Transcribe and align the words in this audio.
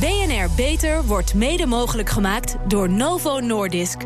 BNR 0.00 0.50
Beter 0.56 1.04
wordt 1.04 1.34
mede 1.34 1.66
mogelijk 1.66 2.08
gemaakt 2.10 2.56
door 2.68 2.90
Novo 2.90 3.40
Nordisk. 3.40 3.98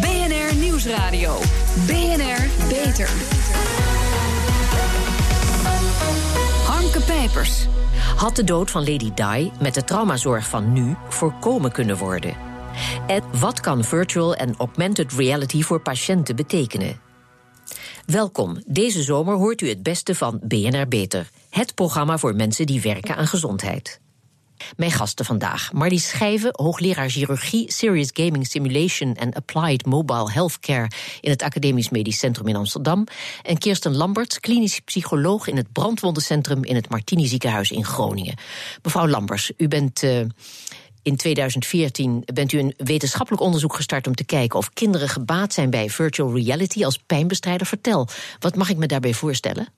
BNR 0.00 0.54
Nieuwsradio. 0.56 1.38
BNR 1.86 2.66
Beter. 2.68 3.08
Harmke 6.66 7.00
Pijpers. 7.06 7.66
Had 8.16 8.36
de 8.36 8.44
dood 8.44 8.70
van 8.70 8.80
Lady 8.80 9.12
Di 9.14 9.52
met 9.60 9.74
de 9.74 9.84
traumazorg 9.84 10.48
van 10.48 10.72
nu 10.72 10.96
voorkomen 11.08 11.72
kunnen 11.72 11.96
worden? 11.96 12.34
En 13.06 13.22
wat 13.40 13.60
kan 13.60 13.84
virtual 13.84 14.34
en 14.34 14.54
augmented 14.58 15.12
reality 15.12 15.62
voor 15.62 15.80
patiënten 15.80 16.36
betekenen? 16.36 17.00
Welkom. 18.06 18.62
Deze 18.66 19.02
zomer 19.02 19.34
hoort 19.34 19.60
u 19.60 19.68
het 19.68 19.82
beste 19.82 20.14
van 20.14 20.40
BNR 20.42 20.88
Beter. 20.88 21.30
Het 21.50 21.74
programma 21.74 22.18
voor 22.18 22.34
mensen 22.34 22.66
die 22.66 22.80
werken 22.80 23.16
aan 23.16 23.26
gezondheid. 23.26 24.01
Mijn 24.76 24.90
gasten 24.90 25.24
vandaag. 25.24 25.72
Marlies 25.72 26.08
Schijven, 26.08 26.50
hoogleraar 26.52 27.10
chirurgie, 27.10 27.72
Serious 27.72 28.10
Gaming 28.12 28.46
Simulation 28.46 29.14
en 29.14 29.32
Applied 29.32 29.86
Mobile 29.86 30.32
Healthcare 30.32 30.90
in 31.20 31.30
het 31.30 31.42
Academisch 31.42 31.90
Medisch 31.90 32.18
Centrum 32.18 32.48
in 32.48 32.56
Amsterdam. 32.56 33.06
En 33.42 33.58
Kirsten 33.58 33.96
Lamberts, 33.96 34.40
klinisch 34.40 34.80
psycholoog 34.80 35.46
in 35.46 35.56
het 35.56 35.72
Brandwondencentrum 35.72 36.64
in 36.64 36.74
het 36.74 36.88
Martini 36.88 37.26
Ziekenhuis 37.26 37.70
in 37.70 37.84
Groningen. 37.84 38.34
Mevrouw 38.82 39.08
Lamberts, 39.08 39.52
u 39.56 39.68
bent. 39.68 40.02
Uh, 40.02 40.20
in 41.02 41.16
2014 41.16 42.22
bent 42.34 42.52
u 42.52 42.58
een 42.58 42.74
wetenschappelijk 42.76 43.42
onderzoek 43.42 43.74
gestart 43.74 44.06
om 44.06 44.14
te 44.14 44.24
kijken 44.24 44.58
of 44.58 44.72
kinderen 44.72 45.08
gebaat 45.08 45.52
zijn 45.52 45.70
bij 45.70 45.90
virtual 45.90 46.34
reality 46.34 46.84
als 46.84 46.98
pijnbestrijder. 46.98 47.66
Vertel, 47.66 48.08
wat 48.38 48.56
mag 48.56 48.68
ik 48.68 48.76
me 48.76 48.86
daarbij 48.86 49.14
voorstellen? 49.14 49.68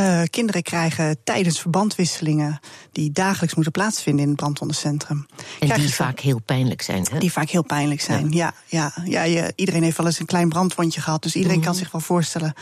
Uh, 0.00 0.22
kinderen 0.30 0.62
krijgen 0.62 1.16
tijdens 1.24 1.60
verbandwisselingen 1.60 2.60
die 2.92 3.12
dagelijks 3.12 3.54
moeten 3.54 3.72
plaatsvinden 3.72 4.22
in 4.22 4.28
het 4.28 4.36
brandwondencentrum. 4.36 5.26
En 5.60 5.80
die 5.80 5.94
vaak 5.94 6.20
heel 6.20 6.40
pijnlijk 6.44 6.82
zijn, 6.82 7.06
hè? 7.10 7.18
Die 7.18 7.32
vaak 7.32 7.48
heel 7.48 7.62
pijnlijk 7.62 8.00
zijn, 8.00 8.30
ja. 8.30 8.54
ja, 8.66 8.92
ja, 9.04 9.22
ja 9.22 9.50
iedereen 9.54 9.82
heeft 9.82 9.96
wel 9.96 10.06
eens 10.06 10.18
een 10.18 10.26
klein 10.26 10.48
brandwondje 10.48 11.00
gehad, 11.00 11.22
dus 11.22 11.34
iedereen 11.34 11.60
kan 11.60 11.70
mhm. 11.70 11.78
zich 11.78 11.92
wel 11.92 12.00
voorstellen 12.00 12.54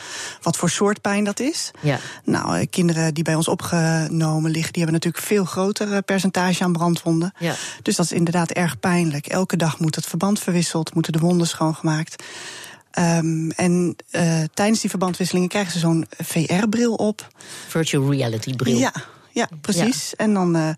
wat 0.42 0.56
voor 0.56 0.70
soort 0.70 1.00
pijn 1.00 1.24
dat 1.24 1.40
is. 1.40 1.70
Ja. 1.80 1.98
Nou, 2.24 2.58
eh, 2.58 2.66
kinderen 2.70 3.14
die 3.14 3.24
bij 3.24 3.34
ons 3.34 3.48
opgenomen 3.48 4.50
liggen, 4.50 4.72
die 4.72 4.82
hebben 4.82 5.00
natuurlijk 5.00 5.24
veel 5.24 5.44
groter 5.44 5.92
eh, 5.92 5.98
percentage 6.04 6.64
aan 6.64 6.72
brandwonden. 6.72 7.32
Ja. 7.38 7.54
Dus 7.82 7.96
dat 7.96 8.04
is 8.04 8.12
inderdaad 8.12 8.50
erg 8.50 8.80
pijnlijk. 8.80 9.26
Elke 9.26 9.56
dag 9.56 9.78
moet 9.78 9.94
het 9.94 10.06
verband 10.06 10.38
verwisseld, 10.38 10.94
moeten 10.94 11.12
de 11.12 11.18
wonden 11.18 11.46
schoongemaakt. 11.46 12.22
Um, 12.98 13.50
en 13.50 13.96
uh, 14.10 14.42
tijdens 14.54 14.80
die 14.80 14.90
verbandwisselingen 14.90 15.48
krijgen 15.48 15.72
ze 15.72 15.78
zo'n 15.78 16.06
VR-bril 16.18 16.94
op. 16.94 17.28
Virtual 17.68 18.12
reality 18.12 18.54
bril. 18.54 18.78
Ja, 18.78 18.92
ja, 19.30 19.48
precies. 19.60 20.16
En 20.16 20.34
dan 20.34 20.56
uh, 20.56 20.68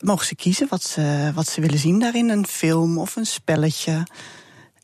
mogen 0.00 0.26
ze 0.26 0.34
kiezen 0.34 0.66
wat 0.70 0.82
ze, 0.82 1.30
wat 1.34 1.48
ze 1.48 1.60
willen 1.60 1.78
zien 1.78 1.98
daarin. 1.98 2.28
Een 2.28 2.46
film 2.46 2.98
of 2.98 3.16
een 3.16 3.26
spelletje. 3.26 4.06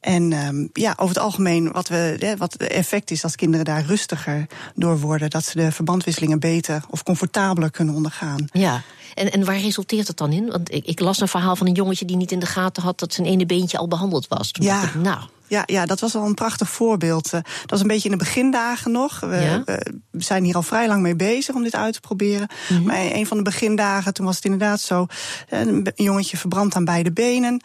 En 0.00 0.32
um, 0.32 0.70
ja, 0.72 0.92
over 0.96 1.14
het 1.14 1.24
algemeen, 1.24 1.72
wat, 1.72 1.88
we, 1.88 2.34
wat 2.38 2.52
het 2.52 2.62
effect 2.62 3.10
is 3.10 3.24
als 3.24 3.36
kinderen 3.36 3.64
daar 3.64 3.84
rustiger 3.84 4.46
door 4.74 5.00
worden. 5.00 5.30
Dat 5.30 5.44
ze 5.44 5.56
de 5.56 5.72
verbandwisselingen 5.72 6.40
beter 6.40 6.84
of 6.90 7.02
comfortabeler 7.02 7.70
kunnen 7.70 7.94
ondergaan. 7.94 8.48
Ja, 8.52 8.82
en, 9.14 9.32
en 9.32 9.44
waar 9.44 9.60
resulteert 9.60 10.08
het 10.08 10.16
dan 10.16 10.32
in? 10.32 10.50
Want 10.50 10.72
ik, 10.72 10.84
ik 10.84 11.00
las 11.00 11.20
een 11.20 11.28
verhaal 11.28 11.56
van 11.56 11.66
een 11.66 11.74
jongetje 11.74 12.04
die 12.04 12.16
niet 12.16 12.32
in 12.32 12.38
de 12.38 12.46
gaten 12.46 12.82
had 12.82 12.98
dat 12.98 13.12
zijn 13.12 13.26
ene 13.26 13.46
beentje 13.46 13.78
al 13.78 13.88
behandeld 13.88 14.28
was. 14.28 14.50
Toen 14.50 14.64
ja. 14.64 14.82
Ik, 14.82 14.94
nou, 14.94 15.20
ja, 15.48 15.62
ja, 15.66 15.86
dat 15.86 16.00
was 16.00 16.14
al 16.14 16.26
een 16.26 16.34
prachtig 16.34 16.70
voorbeeld. 16.70 17.26
Eh, 17.26 17.40
dat 17.42 17.70
was 17.70 17.80
een 17.80 17.86
beetje 17.86 18.08
in 18.10 18.18
de 18.18 18.24
begindagen 18.24 18.90
nog. 18.90 19.20
We, 19.20 19.62
we 20.10 20.22
zijn 20.22 20.44
hier 20.44 20.54
al 20.54 20.62
vrij 20.62 20.86
lang 20.86 21.02
mee 21.02 21.16
bezig 21.16 21.54
om 21.54 21.62
dit 21.62 21.74
uit 21.74 21.92
te 21.92 22.00
proberen. 22.00 22.48
Mhm. 22.68 22.82
Maar 22.82 22.96
een 22.98 23.26
van 23.26 23.36
de 23.36 23.42
begindagen, 23.42 24.14
toen 24.14 24.26
was 24.26 24.36
het 24.36 24.44
inderdaad 24.44 24.80
zo... 24.80 25.06
een 25.48 25.92
jongetje 25.94 26.36
verbrand 26.36 26.74
aan 26.74 26.84
beide 26.84 27.12
benen. 27.12 27.60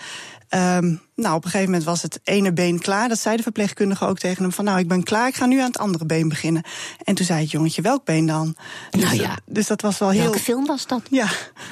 Um, 0.50 1.02
nou, 1.16 1.36
op 1.36 1.44
een 1.44 1.50
gegeven 1.50 1.72
moment 1.72 1.84
was 1.84 2.02
het 2.02 2.20
ene 2.23 2.53
been 2.53 2.80
klaar. 2.80 3.09
Dat 3.09 3.20
zei 3.20 3.38
de 3.38 3.44
verpleegkundige 3.44 4.06
ook 4.06 4.20
tegen 4.20 4.44
hem: 4.44 4.52
van 4.52 4.66
nou, 4.66 4.80
ik 4.80 4.88
ben 4.88 5.03
klaar, 5.03 5.28
ik 5.28 5.35
ga 5.35 5.46
nu 5.46 5.59
aan 5.59 5.68
het 5.68 5.78
andere 5.78 6.06
been 6.06 6.29
beginnen. 6.29 6.63
En 7.03 7.16
toen 7.16 7.25
zei 7.25 7.41
het 7.41 7.52
jongetje: 7.52 7.81
welk 7.81 8.06
been 8.06 8.25
dan? 8.25 8.56
Nou 8.91 9.09
dus, 9.09 9.19
ja. 9.19 9.38
Dus 9.46 9.68
dat 9.68 9.81
was 9.81 9.97
wel 9.97 10.09
heel. 10.09 10.22
Welke 10.22 10.40
film 10.40 10.66
was 10.66 10.88
dat? 10.88 11.02
Ja, 11.09 11.28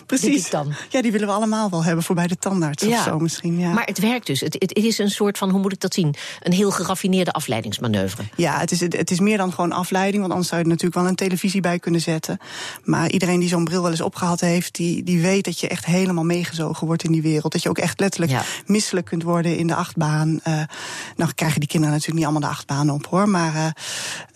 precies. 0.06 0.50
Dan? 0.50 0.74
Ja, 0.90 1.02
die 1.02 1.12
willen 1.12 1.28
we 1.28 1.34
allemaal 1.34 1.69
wel 1.69 1.84
hebben 1.84 2.03
voor 2.03 2.16
bij 2.16 2.28
de 2.28 2.36
tandarts 2.36 2.84
ja. 2.84 2.97
of 2.97 3.03
zo 3.03 3.19
misschien. 3.19 3.59
Ja. 3.59 3.72
Maar 3.72 3.86
het 3.86 4.00
werkt 4.00 4.25
dus. 4.25 4.40
Het, 4.40 4.53
het, 4.53 4.74
is 4.74 4.97
een 4.97 5.12
soort 5.12 5.38
van, 5.38 5.50
hoe 5.50 5.59
moet 5.59 5.74
ik 5.74 5.80
dat 5.80 5.94
zien? 5.94 6.00
Een 6.07 6.53
heel 6.53 6.72
geraffineerde 6.72 7.31
afleidingsmanoeuvre. 7.31 8.23
Ja, 8.35 8.59
het 8.59 8.72
is, 8.72 8.79
het 8.79 9.12
is 9.12 9.19
meer 9.19 9.38
dan 9.38 9.53
gewoon 9.53 9.72
afleiding, 9.72 10.19
want 10.19 10.31
anders 10.31 10.50
zou 10.50 10.62
je 10.62 10.67
er 10.67 10.73
natuurlijk 10.73 11.01
wel 11.01 11.09
een 11.09 11.16
televisie 11.16 11.62
bij 11.62 11.79
kunnen 11.79 12.01
zetten. 12.01 12.38
Maar 12.84 13.09
iedereen 13.09 13.39
die 13.39 13.50
zo'n 13.50 13.63
bril 13.63 13.81
wel 13.81 13.91
eens 13.91 14.01
opgehad 14.01 14.39
heeft, 14.39 14.75
die, 14.75 15.03
die 15.03 15.22
weet 15.22 15.45
dat 15.45 15.59
je 15.59 15.67
echt 15.67 15.85
helemaal 15.85 16.23
meegezogen 16.23 16.88
wordt 16.88 17.03
in 17.03 17.12
die 17.12 17.22
wereld. 17.22 17.51
Dat 17.51 17.63
je 17.63 17.69
ook 17.69 17.78
echt 17.78 18.00
letterlijk 18.00 18.31
misselijk 18.66 19.06
kunt 19.06 19.23
worden 19.23 19.57
in 19.57 19.67
de 19.67 19.75
achtbaan. 19.75 20.39
Uh, 20.47 20.62
nou 21.16 21.31
krijgen 21.35 21.59
die 21.59 21.69
kinderen 21.69 21.95
natuurlijk 21.95 22.25
niet 22.25 22.31
allemaal 22.31 22.50
de 22.50 22.56
achtbaan 22.56 22.89
op 22.89 23.06
hoor. 23.06 23.29
Maar 23.29 23.56
uh, 23.56 23.66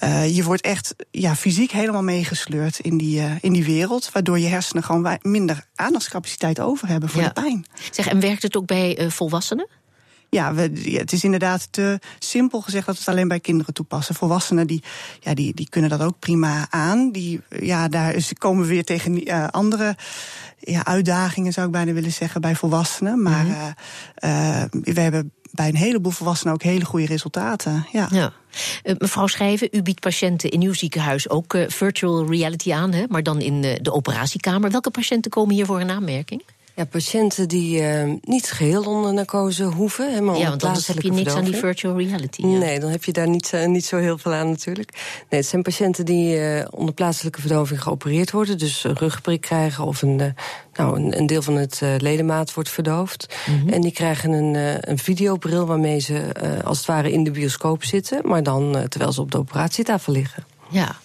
uh, 0.10 0.36
je 0.36 0.44
wordt 0.44 0.62
echt 0.62 0.96
ja, 1.12 1.36
fysiek 1.36 1.72
helemaal 1.72 2.04
meegesleurd 2.04 2.80
in 2.80 2.98
die, 2.98 3.22
in 3.42 3.54
die 3.54 3.66
wereld. 3.66 4.10
Waardoor 4.12 4.40
je 4.40 4.48
hersenen 4.48 4.84
gewoon 4.84 5.18
minder 5.22 5.66
aandachtscapaciteit 5.76 6.60
over 6.60 6.88
hebben 6.88 7.10
voor 7.10 7.22
de 7.22 7.34
pijn. 7.34 7.66
Zeg, 7.92 8.08
en 8.08 8.20
werkt 8.20 8.42
het 8.42 8.58
ook 8.58 8.66
bij 8.66 9.06
volwassenen? 9.10 9.68
Ja, 10.30 10.54
we, 10.54 10.92
het 10.98 11.12
is 11.12 11.24
inderdaad 11.24 11.68
te 11.72 12.00
simpel 12.20 12.62
gezegd 12.62 12.86
dat 12.86 12.96
we 12.96 13.02
het 13.02 13.10
alleen 13.10 13.28
bij 13.28 13.40
kinderen 13.40 13.74
toepassen. 13.74 14.16
Volwassenen 14.16 14.68
die, 14.68 14.84
ja, 15.20 15.34
die, 15.34 15.54
die 15.54 15.70
kunnen 15.70 15.90
dat 15.90 16.02
ook 16.02 16.20
prima 16.20 16.68
aan. 16.70 17.12
Die, 17.12 17.42
ja, 17.60 17.88
daar 17.88 18.14
is, 18.14 18.34
komen 18.38 18.62
we 18.62 18.70
weer 18.70 18.84
tegen 18.84 19.28
uh, 19.28 19.48
andere 19.48 19.96
ja, 20.60 20.86
uitdagingen, 20.86 21.54
zou 21.54 21.66
ik 21.66 21.72
bijna 21.72 21.92
willen 21.92 22.12
zeggen, 22.12 22.42
bij 22.42 22.56
volwassenen. 22.56 23.22
Maar 23.22 23.46
mm 23.46 23.74
uh, 24.20 24.64
we 24.72 25.02
hebben 25.02 25.32
bij 25.52 25.68
een 25.68 25.76
heleboel 25.76 26.12
volwassenen 26.12 26.54
ook 26.54 26.64
hele 26.64 26.86
goede 26.86 27.06
resultaten. 27.06 27.86
Ja. 27.92 28.08
ja. 28.12 28.34
Mevrouw 28.98 29.28
Schrijven, 29.28 29.68
u 29.72 29.82
biedt 29.82 30.00
patiënten 30.00 30.50
in 30.50 30.62
uw 30.62 30.74
ziekenhuis 30.74 31.30
ook 31.30 31.58
virtual 31.68 32.28
reality 32.30 32.74
aan, 32.74 32.92
hè? 32.94 33.04
maar 33.08 33.24
dan 33.24 33.42
in 33.42 33.62
de 33.62 33.92
operatiekamer. 33.92 34.72
Welke 34.72 34.92
patiënten 34.92 35.32
komen 35.32 35.56
hier 35.56 35.66
voor 35.66 35.80
een 35.80 35.90
aanmerking? 35.90 36.44
Ja, 36.76 36.86
patiënten 36.86 37.48
die 37.48 37.82
uh, 37.82 38.14
niet 38.22 38.52
geheel 38.52 38.84
onder 38.84 39.14
narcose 39.14 39.64
hoeven. 39.64 40.12
Hè, 40.12 40.18
ja, 40.18 40.50
want 40.50 40.64
anders 40.64 40.88
heb 40.88 41.02
je 41.02 41.12
niks 41.12 41.34
aan 41.34 41.44
die 41.44 41.56
virtual 41.56 41.98
reality. 41.98 42.46
Nee, 42.46 42.80
dan 42.80 42.90
heb 42.90 43.04
je 43.04 43.12
daar 43.12 43.30
niet, 43.30 43.52
uh, 43.56 43.66
niet 43.66 43.86
zo 43.86 43.98
heel 43.98 44.18
veel 44.18 44.34
aan 44.34 44.50
natuurlijk. 44.50 44.92
Nee, 45.30 45.40
het 45.40 45.50
zijn 45.50 45.62
patiënten 45.62 46.06
die 46.06 46.38
uh, 46.38 46.66
onder 46.70 46.94
plaatselijke 46.94 47.40
verdoving 47.40 47.82
geopereerd 47.82 48.32
worden. 48.32 48.58
Dus 48.58 48.84
een 48.84 48.98
rugprik 48.98 49.42
krijgen 49.42 49.86
of 49.86 50.02
een, 50.02 50.36
nou, 50.74 51.00
een, 51.00 51.18
een, 51.18 51.26
deel 51.26 51.42
van 51.42 51.56
het 51.56 51.82
ledemaat 51.98 52.54
wordt 52.54 52.70
verdoofd. 52.70 53.36
Mm 53.46 53.60
-hmm. 53.60 53.70
En 53.70 53.82
die 53.82 53.92
krijgen 53.92 54.32
een, 54.32 54.56
een 54.90 54.98
videobril 54.98 55.66
waarmee 55.66 56.00
ze 56.00 56.32
als 56.64 56.78
het 56.78 56.88
ware 56.88 57.12
in 57.12 57.24
de 57.24 57.32
bioscoop 57.32 57.84
zitten. 57.84 58.22
Maar 58.24 58.44
dan 58.44 58.86
terwijl 58.90 59.12
ze 59.12 59.22
op 59.22 59.32
de 59.32 59.38
operatietafel 59.38 60.14
liggen. 60.14 60.46
Ja, 60.70 60.96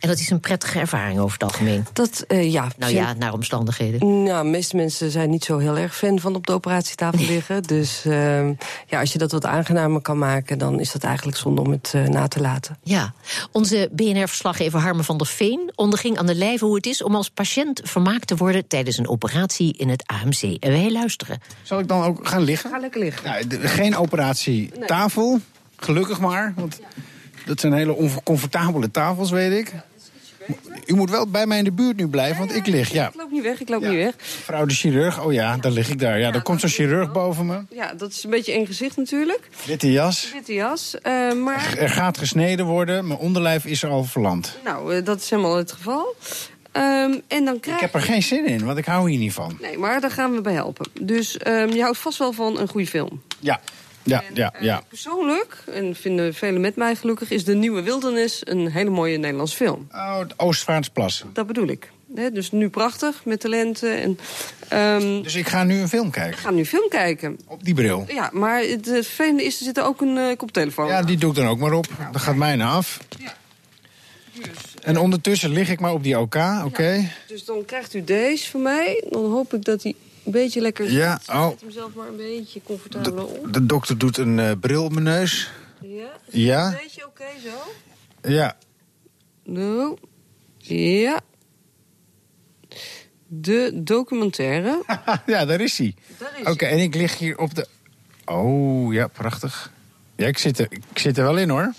en 0.00 0.08
dat 0.08 0.18
is 0.18 0.30
een 0.30 0.40
prettige 0.40 0.78
ervaring 0.78 1.18
over 1.18 1.32
het 1.32 1.42
algemeen. 1.42 1.86
Dat, 1.92 2.24
uh, 2.28 2.52
ja. 2.52 2.68
Nou 2.78 2.92
ja, 2.92 3.12
naar 3.12 3.32
omstandigheden. 3.32 4.22
Nou, 4.22 4.44
de 4.44 4.50
meeste 4.50 4.76
mensen 4.76 5.10
zijn 5.10 5.30
niet 5.30 5.44
zo 5.44 5.58
heel 5.58 5.76
erg 5.76 5.96
fan 5.96 6.20
van 6.20 6.34
op 6.34 6.46
de 6.46 6.52
operatietafel 6.52 7.24
liggen. 7.24 7.62
Dus 7.62 8.04
uh, 8.06 8.48
ja, 8.86 9.00
als 9.00 9.12
je 9.12 9.18
dat 9.18 9.32
wat 9.32 9.44
aangenamer 9.44 10.00
kan 10.00 10.18
maken, 10.18 10.58
dan 10.58 10.80
is 10.80 10.92
dat 10.92 11.04
eigenlijk 11.04 11.36
zonde 11.36 11.60
om 11.60 11.70
het 11.70 11.92
uh, 11.96 12.06
na 12.06 12.28
te 12.28 12.40
laten. 12.40 12.78
Ja, 12.82 13.12
onze 13.52 13.88
BNR-verslaggever 13.92 14.80
Harme 14.80 15.02
van 15.02 15.18
der 15.18 15.26
Veen 15.26 15.72
onderging 15.74 16.18
aan 16.18 16.26
de 16.26 16.34
lijve 16.34 16.64
hoe 16.64 16.74
het 16.74 16.86
is 16.86 17.02
om 17.02 17.14
als 17.14 17.30
patiënt 17.30 17.80
vermaakt 17.84 18.26
te 18.26 18.36
worden 18.36 18.66
tijdens 18.66 18.98
een 18.98 19.08
operatie 19.08 19.74
in 19.76 19.88
het 19.88 20.06
AMC. 20.06 20.42
En 20.42 20.70
wij 20.70 20.92
luisteren. 20.92 21.40
Zal 21.62 21.78
ik 21.78 21.88
dan 21.88 22.02
ook 22.02 22.28
gaan 22.28 22.42
liggen? 22.42 22.70
Ga 22.70 22.78
lekker 22.78 23.00
liggen. 23.00 23.24
Nou, 23.24 23.68
geen 23.68 23.96
operatietafel, 23.96 25.30
nee. 25.30 25.40
gelukkig 25.76 26.20
maar. 26.20 26.52
Want 26.56 26.78
ja. 26.80 26.86
dat 27.46 27.60
zijn 27.60 27.72
hele 27.72 27.94
oncomfortabele 27.94 28.90
tafels, 28.90 29.30
weet 29.30 29.58
ik. 29.58 29.72
U 30.86 30.94
moet 30.94 31.10
wel 31.10 31.26
bij 31.26 31.46
mij 31.46 31.58
in 31.58 31.64
de 31.64 31.72
buurt 31.72 31.96
nu 31.96 32.08
blijven, 32.08 32.38
want 32.38 32.54
ik 32.54 32.66
lig. 32.66 32.92
Ja. 32.92 33.08
Ik 33.08 33.14
loop 33.14 33.30
niet 33.30 33.42
weg, 33.42 33.60
ik 33.60 33.68
loop 33.68 33.80
niet 33.80 33.90
weg. 33.90 34.14
Vrouw 34.18 34.64
de 34.64 34.74
chirurg, 34.74 35.24
oh 35.24 35.32
ja, 35.32 35.56
daar 35.56 35.72
lig 35.72 35.88
ik 35.88 35.98
daar. 35.98 36.18
Ja, 36.18 36.32
er 36.32 36.42
komt 36.42 36.60
zo'n 36.60 36.70
chirurg 36.70 37.12
boven 37.12 37.46
me. 37.46 37.62
Ja, 37.70 37.94
dat 37.94 38.10
is 38.10 38.24
een 38.24 38.30
beetje 38.30 38.52
één 38.52 38.66
gezicht 38.66 38.96
natuurlijk. 38.96 39.48
Witte 39.66 39.92
jas. 39.92 40.32
Witte 40.32 40.54
jas, 40.54 40.94
uh, 41.02 41.32
maar... 41.32 41.76
Er 41.78 41.90
gaat 41.90 42.18
gesneden 42.18 42.66
worden, 42.66 43.06
mijn 43.06 43.18
onderlijf 43.18 43.64
is 43.64 43.82
er 43.82 43.90
al 43.90 44.04
verlamd. 44.04 44.58
Nou, 44.64 44.96
uh, 44.96 45.04
dat 45.04 45.20
is 45.20 45.30
helemaal 45.30 45.56
het 45.56 45.72
geval. 45.72 46.16
Um, 46.72 47.20
en 47.28 47.44
dan 47.44 47.60
krijg... 47.60 47.76
Ik 47.76 47.82
heb 47.82 47.94
er 47.94 48.02
geen 48.02 48.22
zin 48.22 48.46
in, 48.46 48.64
want 48.64 48.78
ik 48.78 48.84
hou 48.84 49.10
hier 49.10 49.18
niet 49.18 49.32
van. 49.32 49.58
Nee, 49.60 49.78
maar 49.78 50.00
daar 50.00 50.10
gaan 50.10 50.34
we 50.34 50.40
bij 50.40 50.52
helpen. 50.52 50.90
Dus 51.00 51.38
um, 51.46 51.72
je 51.72 51.82
houdt 51.82 51.98
vast 51.98 52.18
wel 52.18 52.32
van 52.32 52.58
een 52.58 52.68
goede 52.68 52.86
film. 52.86 53.22
Ja, 53.38 53.60
ja, 54.10 54.22
en, 54.22 54.34
ja, 54.34 54.54
ja. 54.60 54.76
Uh, 54.76 54.82
persoonlijk, 54.88 55.64
en 55.72 55.94
vinden 55.94 56.34
velen 56.34 56.60
met 56.60 56.76
mij 56.76 56.94
gelukkig... 56.94 57.30
is 57.30 57.44
De 57.44 57.54
Nieuwe 57.54 57.82
Wildernis 57.82 58.40
een 58.44 58.70
hele 58.70 58.90
mooie 58.90 59.18
Nederlandse 59.18 59.56
film. 59.56 59.88
Oh, 59.92 60.20
Oostvaartsplas. 60.36 61.24
Dat 61.32 61.46
bedoel 61.46 61.68
ik. 61.68 61.90
He, 62.14 62.30
dus 62.30 62.50
nu 62.50 62.68
prachtig, 62.68 63.24
met 63.24 63.40
talenten. 63.40 64.00
En, 64.00 64.18
um, 65.02 65.22
dus 65.22 65.34
ik 65.34 65.48
ga 65.48 65.64
nu 65.64 65.80
een 65.80 65.88
film 65.88 66.10
kijken? 66.10 66.32
Ik 66.32 66.38
ga 66.38 66.50
nu 66.50 66.58
een 66.58 66.66
film 66.66 66.88
kijken. 66.88 67.38
Op 67.46 67.64
die 67.64 67.74
bril? 67.74 68.04
Ja, 68.08 68.30
maar 68.32 68.60
het 68.60 68.88
vervelende 68.88 69.44
is, 69.44 69.58
er 69.58 69.64
zit 69.64 69.76
er 69.76 69.84
ook 69.84 70.00
een 70.00 70.16
uh, 70.16 70.36
koptelefoon 70.36 70.86
Ja, 70.86 71.02
die 71.02 71.16
doe 71.16 71.30
ik 71.30 71.36
dan 71.36 71.46
ook 71.46 71.58
maar 71.58 71.72
op. 71.72 71.86
Ja, 71.98 72.10
dat 72.10 72.20
gaat 72.20 72.36
mij 72.36 72.60
af. 72.60 72.98
Ja. 73.18 73.34
En 74.82 74.98
ondertussen 74.98 75.50
lig 75.50 75.70
ik 75.70 75.80
maar 75.80 75.92
op 75.92 76.02
die 76.02 76.18
OK, 76.18 76.36
oké. 76.64 77.10
dus 77.26 77.44
dan 77.44 77.64
krijgt 77.64 77.94
u 77.94 78.04
deze 78.04 78.50
van 78.50 78.62
mij. 78.62 79.04
Dan 79.10 79.30
hoop 79.30 79.54
ik 79.54 79.64
dat 79.64 79.82
hij 79.82 79.94
een 80.24 80.32
beetje 80.32 80.60
lekker 80.60 80.84
zit. 80.84 80.96
Ja, 80.96 81.20
oh. 81.28 81.48
Zet 81.48 81.60
hem 81.60 81.70
zelf 81.70 81.94
maar 81.94 82.08
een 82.08 82.16
beetje 82.16 82.60
comfortabel 82.62 83.24
op. 83.24 83.52
De 83.52 83.66
dokter 83.66 83.98
doet 83.98 84.16
een 84.16 84.38
uh, 84.38 84.50
bril 84.60 84.84
op 84.84 84.92
mijn 84.92 85.04
neus. 85.04 85.50
Ja. 85.80 86.10
Ja. 86.30 86.66
Een 86.66 86.78
beetje 86.82 87.06
oké 87.06 87.24
zo? 87.42 87.72
Ja. 88.30 88.56
Nou, 89.44 89.96
ja. 90.58 91.20
De 93.26 93.70
documentaire. 93.74 94.82
ja, 95.26 95.44
daar 95.44 95.60
is 95.60 95.78
hij. 95.78 95.94
Oké, 96.40 96.50
okay, 96.50 96.70
en 96.70 96.78
ik 96.78 96.94
lig 96.94 97.18
hier 97.18 97.38
op 97.38 97.54
de... 97.54 97.66
Oh, 98.24 98.92
ja, 98.92 99.06
prachtig. 99.06 99.72
Ja, 100.16 100.26
ik 100.26 100.38
zit, 100.38 100.58
er, 100.58 100.66
ik 100.70 100.98
zit 100.98 101.18
er 101.18 101.24
wel 101.24 101.38
in, 101.38 101.48
hoor. 101.48 101.72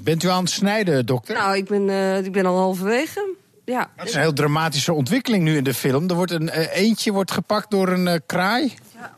Bent 0.00 0.22
u 0.22 0.28
aan 0.28 0.42
het 0.42 0.52
snijden, 0.52 1.06
dokter? 1.06 1.34
Nou, 1.34 1.56
ik 1.56 1.64
ben, 1.64 1.88
uh, 1.88 2.24
ik 2.24 2.32
ben 2.32 2.46
al 2.46 2.56
halverwege. 2.56 3.35
Ja. 3.66 3.90
Dat 3.96 4.06
is 4.06 4.14
een 4.14 4.20
heel 4.20 4.32
dramatische 4.32 4.92
ontwikkeling 4.92 5.44
nu 5.44 5.56
in 5.56 5.64
de 5.64 5.74
film. 5.74 6.08
Er 6.08 6.14
wordt 6.14 6.32
een 6.32 6.42
uh, 6.42 6.76
eentje 6.76 7.12
wordt 7.12 7.30
gepakt 7.30 7.70
door 7.70 7.88
een 7.88 8.06
uh, 8.06 8.14
kraai. 8.26 8.74
Ja. 8.94 9.16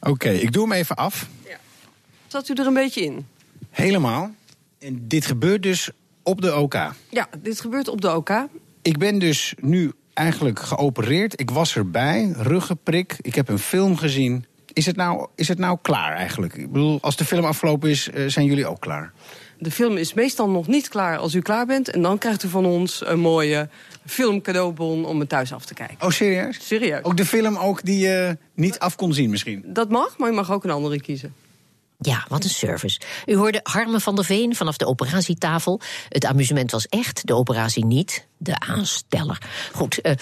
Oké, 0.00 0.10
okay, 0.10 0.36
ik 0.36 0.52
doe 0.52 0.62
hem 0.62 0.72
even 0.72 0.96
af. 0.96 1.28
Ja. 1.46 1.56
Zat 2.26 2.48
u 2.48 2.54
er 2.54 2.66
een 2.66 2.74
beetje 2.74 3.00
in? 3.00 3.26
Helemaal. 3.70 4.30
En 4.78 5.08
dit 5.08 5.26
gebeurt 5.26 5.62
dus 5.62 5.90
op 6.22 6.40
de 6.40 6.56
OK? 6.56 6.74
Ja, 7.10 7.28
dit 7.38 7.60
gebeurt 7.60 7.88
op 7.88 8.00
de 8.00 8.14
OK. 8.14 8.30
Ik 8.82 8.98
ben 8.98 9.18
dus 9.18 9.54
nu 9.60 9.92
eigenlijk 10.14 10.58
geopereerd. 10.58 11.40
Ik 11.40 11.50
was 11.50 11.76
erbij, 11.76 12.32
ruggenprik. 12.36 13.16
Ik 13.20 13.34
heb 13.34 13.48
een 13.48 13.58
film 13.58 13.96
gezien. 13.96 14.46
Is 14.72 14.86
het 14.86 14.96
nou, 14.96 15.26
is 15.34 15.48
het 15.48 15.58
nou 15.58 15.78
klaar 15.82 16.14
eigenlijk? 16.14 16.54
Ik 16.54 16.72
bedoel, 16.72 16.98
als 17.00 17.16
de 17.16 17.24
film 17.24 17.44
afgelopen 17.44 17.90
is, 17.90 18.02
zijn 18.26 18.46
jullie 18.46 18.66
ook 18.66 18.80
klaar? 18.80 19.12
De 19.62 19.70
film 19.70 19.96
is 19.96 20.14
meestal 20.14 20.50
nog 20.50 20.66
niet 20.66 20.88
klaar 20.88 21.18
als 21.18 21.34
u 21.34 21.40
klaar 21.40 21.66
bent. 21.66 21.90
En 21.90 22.02
dan 22.02 22.18
krijgt 22.18 22.42
u 22.42 22.48
van 22.48 22.66
ons 22.66 23.02
een 23.06 23.20
mooie 23.20 23.68
filmcadeaubon 24.06 25.04
om 25.04 25.20
het 25.20 25.28
thuis 25.28 25.52
af 25.52 25.64
te 25.64 25.74
kijken. 25.74 25.96
Oh, 26.00 26.10
serieus? 26.10 26.58
Serieus. 26.66 27.04
Ook 27.04 27.16
de 27.16 27.26
film 27.26 27.56
ook 27.56 27.84
die 27.84 27.98
je 27.98 28.38
niet 28.54 28.78
af 28.78 28.96
kon 28.96 29.14
zien 29.14 29.30
misschien? 29.30 29.64
Dat 29.66 29.88
mag, 29.88 30.18
maar 30.18 30.30
u 30.30 30.32
mag 30.32 30.52
ook 30.52 30.64
een 30.64 30.70
andere 30.70 31.00
kiezen. 31.00 31.34
Ja, 31.98 32.24
wat 32.28 32.44
een 32.44 32.50
service. 32.50 33.00
U 33.26 33.36
hoorde 33.36 33.60
Harme 33.62 34.00
van 34.00 34.14
der 34.14 34.24
Veen 34.24 34.56
vanaf 34.56 34.76
de 34.76 34.86
operatietafel. 34.86 35.80
Het 36.08 36.24
amusement 36.24 36.70
was 36.70 36.86
echt, 36.86 37.26
de 37.26 37.34
operatie 37.34 37.84
niet. 37.84 38.26
De 38.36 38.58
aansteller. 38.58 39.38
Goed, 39.72 39.98
uh, 40.02 40.12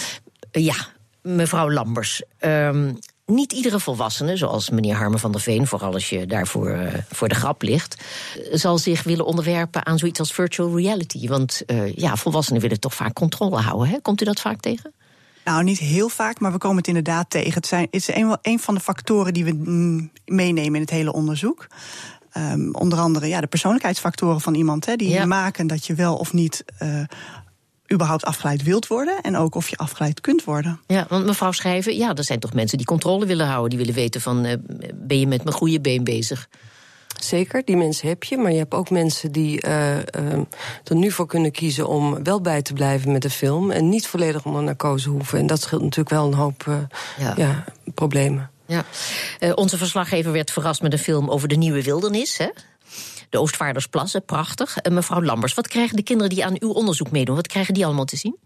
ja, 0.51 0.75
mevrouw 1.23 1.71
Lambers. 1.71 2.23
Uh, 2.41 2.89
niet 3.29 3.53
iedere 3.53 3.81
volwassene, 3.81 4.37
zoals 4.37 4.71
meneer 4.71 4.95
Harme 4.95 5.19
van 5.19 5.33
der 5.33 5.41
Veen, 5.41 5.67
vooral 5.67 5.93
als 5.93 6.09
je 6.09 6.27
daarvoor 6.27 6.71
uh, 6.71 6.93
voor 7.09 7.29
de 7.29 7.35
grap 7.35 7.63
ligt, 7.63 8.05
zal 8.53 8.79
zich 8.79 9.03
willen 9.03 9.27
onderwerpen 9.27 9.87
aan 9.87 9.99
zoiets 9.99 10.19
als 10.19 10.33
virtual 10.33 10.77
reality. 10.77 11.29
Want 11.29 11.63
uh, 11.67 11.93
ja, 11.93 12.17
volwassenen 12.17 12.61
willen 12.61 12.81
toch 12.81 12.95
vaak 12.95 13.13
controle 13.13 13.61
houden. 13.61 13.89
Hè? 13.89 14.01
Komt 14.03 14.21
u 14.21 14.25
dat 14.25 14.41
vaak 14.41 14.61
tegen? 14.61 14.93
Nou, 15.45 15.65
niet 15.65 15.79
heel 15.79 16.09
vaak, 16.09 16.41
maar 16.41 16.53
we 16.53 16.59
komen 16.59 16.77
het 16.77 16.87
inderdaad 16.87 17.31
tegen. 17.31 17.53
Het, 17.53 17.67
zijn, 17.67 17.83
het 17.83 17.95
is 17.95 18.09
een, 18.15 18.39
een 18.43 18.59
van 18.59 18.75
de 18.75 18.81
factoren 18.81 19.35
die 19.35 19.45
we 19.45 19.53
meenemen 20.25 20.75
in 20.75 20.81
het 20.81 20.91
hele 20.91 21.13
onderzoek. 21.13 21.67
Um, 22.37 22.75
onder 22.75 22.99
andere 22.99 23.27
ja, 23.27 23.41
de 23.41 23.47
persoonlijkheidsfactoren 23.47 24.41
van 24.41 24.55
iemand, 24.55 24.87
hè, 24.87 24.97
die 24.97 25.09
ja. 25.09 25.25
maken 25.25 25.67
dat 25.67 25.87
je 25.87 25.95
wel 25.95 26.17
of 26.17 26.33
niet 26.33 26.65
uh, 26.83 27.01
überhaupt 27.93 28.25
afgeleid 28.25 28.63
wilt 28.63 28.87
worden 28.87 29.21
en 29.21 29.37
ook 29.37 29.55
of 29.55 29.69
je 29.69 29.77
afgeleid 29.77 30.21
kunt 30.21 30.45
worden. 30.45 30.81
Ja, 30.87 31.07
want 31.09 31.27
mevrouw 31.27 31.53
Schrijven, 31.53 31.97
ja, 31.97 32.15
er 32.15 32.25
zijn 32.25 32.39
toch 32.39 32.53
mensen 32.53 32.77
die 32.77 32.87
controle 32.87 33.27
willen 33.27 33.47
houden, 33.47 33.71
die 33.71 33.79
willen 33.79 33.95
weten 33.95 34.21
van 34.21 34.47
uh, 34.47 34.53
ben 34.95 35.21
je 35.21 35.27
met 35.27 35.45
mijn 35.45 35.57
goede 35.57 35.81
been 35.81 36.05
bezig? 36.05 36.49
Zeker, 37.21 37.63
die 37.65 37.77
mensen 37.77 38.09
heb 38.09 38.25
je. 38.25 38.37
Maar 38.37 38.53
je 38.53 38.59
hebt 38.59 38.75
ook 38.75 38.91
mensen 38.91 39.33
die 39.33 39.67
uh, 39.67 39.97
uh, 39.97 40.03
er 40.85 40.97
nu 40.97 41.11
voor 41.11 41.27
kunnen 41.27 41.51
kiezen 41.51 41.89
om 41.89 42.23
wel 42.23 42.41
bij 42.41 42.63
te 42.63 42.73
blijven 42.73 43.13
met 43.13 43.23
de 43.23 43.31
film. 43.31 43.71
En 43.71 43.89
niet 43.89 44.07
volledig 44.07 44.45
onder 44.45 44.63
narcose 44.63 45.09
hoeven. 45.09 45.39
En 45.39 45.47
dat 45.47 45.61
scheelt 45.61 45.83
natuurlijk 45.83 46.11
wel 46.11 46.27
een 46.27 46.35
hoop 46.35 46.65
uh, 46.69 46.77
ja. 47.19 47.35
Ja, 47.37 47.65
problemen. 47.95 48.51
Ja. 48.67 48.85
onze 49.55 49.79
verslaggever 49.79 50.33
werd 50.33 50.51
verrast 50.51 50.83
met 50.83 50.93
een 50.93 50.99
film 50.99 51.31
over 51.31 51.49
de 51.49 51.57
nieuwe 51.57 51.83
wildernis. 51.83 52.39
Hè? 52.39 52.49
De 53.31 53.39
Oostvaardersplassen, 53.39 54.25
prachtig. 54.25 54.77
mevrouw 54.91 55.23
Lambers, 55.23 55.55
wat 55.55 55.69
krijgen 55.69 55.97
de 55.97 56.03
kinderen 56.03 56.31
die 56.35 56.45
aan 56.45 56.57
uw 56.59 56.71
onderzoek 56.71 57.11
meedoen? 57.11 57.37
Wat 57.37 57.47
krijgen 57.47 57.75
die 57.75 57.85
allemaal 57.85 58.05
te 58.05 58.17
zien? 58.17 58.37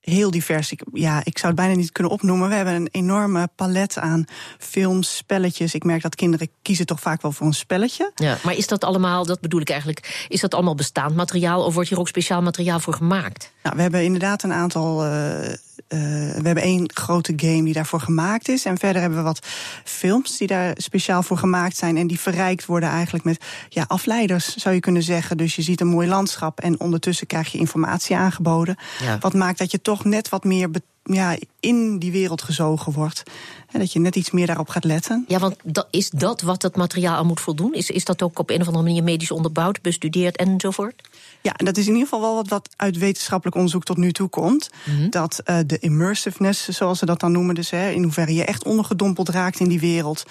Heel 0.00 0.30
divers. 0.30 0.72
Ik, 0.72 0.82
ja, 0.92 1.20
ik 1.24 1.38
zou 1.38 1.52
het 1.52 1.60
bijna 1.62 1.76
niet 1.76 1.92
kunnen 1.92 2.12
opnoemen. 2.12 2.48
We 2.48 2.54
hebben 2.54 2.74
een 2.74 2.88
enorme 2.90 3.48
palet 3.56 3.98
aan 3.98 4.24
films, 4.58 5.16
spelletjes. 5.16 5.74
Ik 5.74 5.84
merk 5.84 6.02
dat 6.02 6.14
kinderen 6.14 6.48
kiezen 6.62 6.86
toch 6.86 7.00
vaak 7.00 7.22
wel 7.22 7.32
voor 7.32 7.46
een 7.46 7.52
spelletje. 7.52 8.12
Ja, 8.14 8.38
maar 8.42 8.56
is 8.56 8.66
dat 8.66 8.84
allemaal, 8.84 9.26
dat 9.26 9.40
bedoel 9.40 9.60
ik 9.60 9.70
eigenlijk, 9.70 10.26
is 10.28 10.40
dat 10.40 10.54
allemaal 10.54 10.74
bestaand 10.74 11.16
materiaal 11.16 11.64
of 11.64 11.74
wordt 11.74 11.88
hier 11.88 11.98
ook 11.98 12.08
speciaal 12.08 12.42
materiaal 12.42 12.80
voor 12.80 12.94
gemaakt? 12.94 13.52
Nou, 13.62 13.76
we 13.76 13.82
hebben 13.82 14.04
inderdaad 14.04 14.42
een 14.42 14.52
aantal. 14.52 15.06
Uh, 15.06 15.52
uh, 15.88 16.00
we 16.34 16.42
hebben 16.42 16.62
één 16.62 16.90
grote 16.94 17.32
game 17.36 17.64
die 17.64 17.72
daarvoor 17.72 18.00
gemaakt 18.00 18.48
is. 18.48 18.64
En 18.64 18.78
verder 18.78 19.00
hebben 19.00 19.18
we 19.18 19.24
wat 19.24 19.46
films 19.84 20.36
die 20.36 20.46
daar 20.46 20.72
speciaal 20.76 21.22
voor 21.22 21.36
gemaakt 21.36 21.76
zijn. 21.76 21.96
En 21.96 22.06
die 22.06 22.20
verrijkt 22.20 22.66
worden 22.66 22.88
eigenlijk 22.88 23.24
met 23.24 23.44
ja, 23.68 23.84
afleiders, 23.88 24.56
zou 24.56 24.74
je 24.74 24.80
kunnen 24.80 25.02
zeggen. 25.02 25.36
Dus 25.36 25.56
je 25.56 25.62
ziet 25.62 25.80
een 25.80 25.86
mooi 25.86 26.08
landschap 26.08 26.60
en 26.60 26.80
ondertussen 26.80 27.26
krijg 27.26 27.52
je 27.52 27.58
informatie 27.58 28.16
aangeboden. 28.16 28.76
Ja. 29.02 29.18
Wat 29.18 29.34
maakt 29.34 29.58
dat 29.58 29.70
je 29.70 29.80
toch 29.80 29.89
net 30.04 30.28
wat 30.28 30.44
meer 30.44 30.70
ja, 31.04 31.36
in 31.60 31.98
die 31.98 32.12
wereld 32.12 32.42
gezogen 32.42 32.92
wordt. 32.92 33.22
En 33.70 33.78
dat 33.78 33.92
je 33.92 33.98
net 33.98 34.16
iets 34.16 34.30
meer 34.30 34.46
daarop 34.46 34.68
gaat 34.68 34.84
letten. 34.84 35.24
Ja, 35.28 35.38
want 35.38 35.56
dat, 35.64 35.86
is 35.90 36.10
dat 36.10 36.40
wat 36.40 36.62
het 36.62 36.76
materiaal 36.76 37.16
aan 37.16 37.26
moet 37.26 37.40
voldoen? 37.40 37.74
Is, 37.74 37.90
is 37.90 38.04
dat 38.04 38.22
ook 38.22 38.38
op 38.38 38.50
een 38.50 38.60
of 38.60 38.66
andere 38.66 38.84
manier 38.84 39.02
medisch 39.02 39.30
onderbouwd, 39.30 39.82
bestudeerd 39.82 40.36
enzovoort? 40.36 41.08
Ja, 41.40 41.54
en 41.56 41.64
dat 41.64 41.76
is 41.76 41.86
in 41.86 41.92
ieder 41.92 42.08
geval 42.08 42.20
wel 42.20 42.34
wat, 42.34 42.48
wat 42.48 42.68
uit 42.76 42.98
wetenschappelijk 42.98 43.56
onderzoek 43.56 43.84
tot 43.84 43.96
nu 43.96 44.12
toe 44.12 44.28
komt. 44.28 44.70
Mm 44.84 44.96
-hmm. 44.96 45.10
Dat 45.10 45.40
uh, 45.44 45.58
de 45.66 45.78
immersiveness, 45.78 46.68
zoals 46.68 46.98
ze 46.98 47.06
dat 47.06 47.20
dan 47.20 47.32
noemen, 47.32 47.54
dus 47.54 47.70
hè, 47.70 47.90
in 47.90 48.02
hoeverre 48.02 48.34
je 48.34 48.44
echt 48.44 48.64
ondergedompeld 48.64 49.28
raakt 49.28 49.60
in 49.60 49.68
die 49.68 49.80
wereld, 49.80 50.24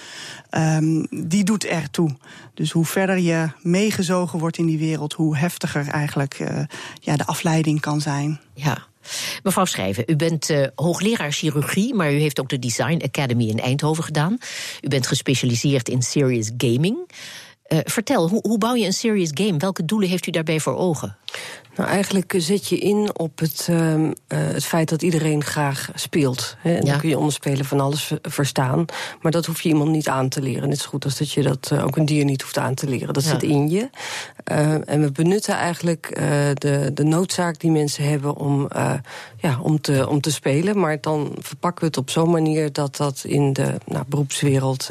um, 0.52 1.08
die 1.10 1.44
doet 1.44 1.66
ertoe. 1.66 2.16
Dus 2.54 2.72
hoe 2.72 2.86
verder 2.86 3.18
je 3.18 3.50
meegezogen 3.62 4.40
wordt 4.40 4.58
in 4.58 4.66
die 4.66 4.78
wereld, 4.78 5.14
hoe 5.14 5.38
heftiger 5.38 5.88
eigenlijk 5.88 6.40
uh, 6.40 6.60
ja, 7.00 7.16
de 7.16 7.26
afleiding 7.26 7.80
kan 7.80 8.02
zijn. 8.02 8.40
Ja. 8.54 8.88
Mevrouw 9.44 9.66
Schrijven, 9.66 10.04
u 10.08 10.16
bent 10.16 10.50
uh, 10.50 10.68
hoogleraar 10.76 11.32
chirurgie, 11.32 11.94
maar 11.94 12.14
u 12.14 12.20
heeft 12.20 12.40
ook 12.40 12.50
de 12.50 12.60
Design 12.60 13.02
Academy 13.04 13.48
in 13.48 13.60
Eindhoven 13.60 14.04
gedaan. 14.04 14.38
U 14.82 14.88
bent 14.88 15.08
gespecialiseerd 15.08 15.90
in 15.90 16.02
serious 16.02 16.52
gaming. 16.58 16.98
Uh, 17.70 17.80
vertel, 17.84 18.30
hoe, 18.30 18.40
hoe 18.42 18.58
bouw 18.58 18.76
je 18.76 18.86
een 18.86 18.94
serious 18.94 19.30
game? 19.34 19.58
Welke 19.58 19.86
doelen 19.86 20.10
heeft 20.10 20.28
u 20.28 20.32
daarbij 20.32 20.60
voor 20.60 20.76
ogen? 20.76 21.18
Nou, 21.76 21.90
eigenlijk 21.90 22.34
zet 22.38 22.68
je 22.68 22.78
in 22.78 23.10
op 23.18 23.40
het, 23.40 23.68
uh, 23.70 23.94
uh, 23.94 24.12
het 24.28 24.66
feit 24.66 24.90
dat 24.90 25.02
iedereen 25.02 25.44
graag 25.44 25.90
speelt. 25.94 26.56
Hè. 26.60 26.76
En 26.76 26.86
ja. 26.86 26.92
dan 26.92 27.00
kun 27.00 27.10
je 27.10 27.18
onderspelen 27.18 27.66
van 27.66 27.80
alles 27.80 28.14
verstaan. 28.22 28.86
Maar 29.22 29.32
dat 29.32 29.46
hoef 29.46 29.62
je 29.62 29.70
iemand 29.70 29.90
niet 29.90 30.08
aan 30.08 30.30
te 30.30 30.42
leren. 30.42 30.70
Net 30.70 30.80
zo 30.80 30.90
goed 30.90 31.06
als 31.06 31.18
dat 31.18 31.32
je 31.32 31.42
dat 31.42 31.70
uh, 31.74 31.86
ook 31.86 31.98
een 31.98 32.06
dier 32.06 32.26
niet 32.26 32.42
hoeft 32.42 32.58
aan 32.58 32.74
te 32.74 32.90
leren. 32.90 33.14
Dat 33.14 33.24
ja. 33.24 33.30
zit 33.30 33.44
in 33.44 33.70
je. 33.70 33.90
en 34.86 35.02
we 35.02 35.12
benutten 35.12 35.56
eigenlijk 35.56 36.16
de, 36.54 36.92
de 36.94 37.04
noodzaak 37.04 37.60
die 37.60 37.72
mensen 37.72 38.04
hebben 38.10 38.36
om, 38.36 38.68
ja, 39.38 39.60
om, 39.62 39.82
te, 39.82 40.08
om 40.10 40.22
te 40.22 40.32
spelen. 40.32 40.80
Maar 40.80 41.02
dan 41.02 41.36
verpakken 41.40 41.82
we 41.82 41.88
het 41.88 41.98
op 41.98 42.10
zo'n 42.10 42.32
manier 42.32 42.74
dat 42.74 42.96
dat 42.96 43.24
in 43.24 43.54
de 43.54 43.76
nou, 43.86 44.04
beroepswereld 44.08 44.90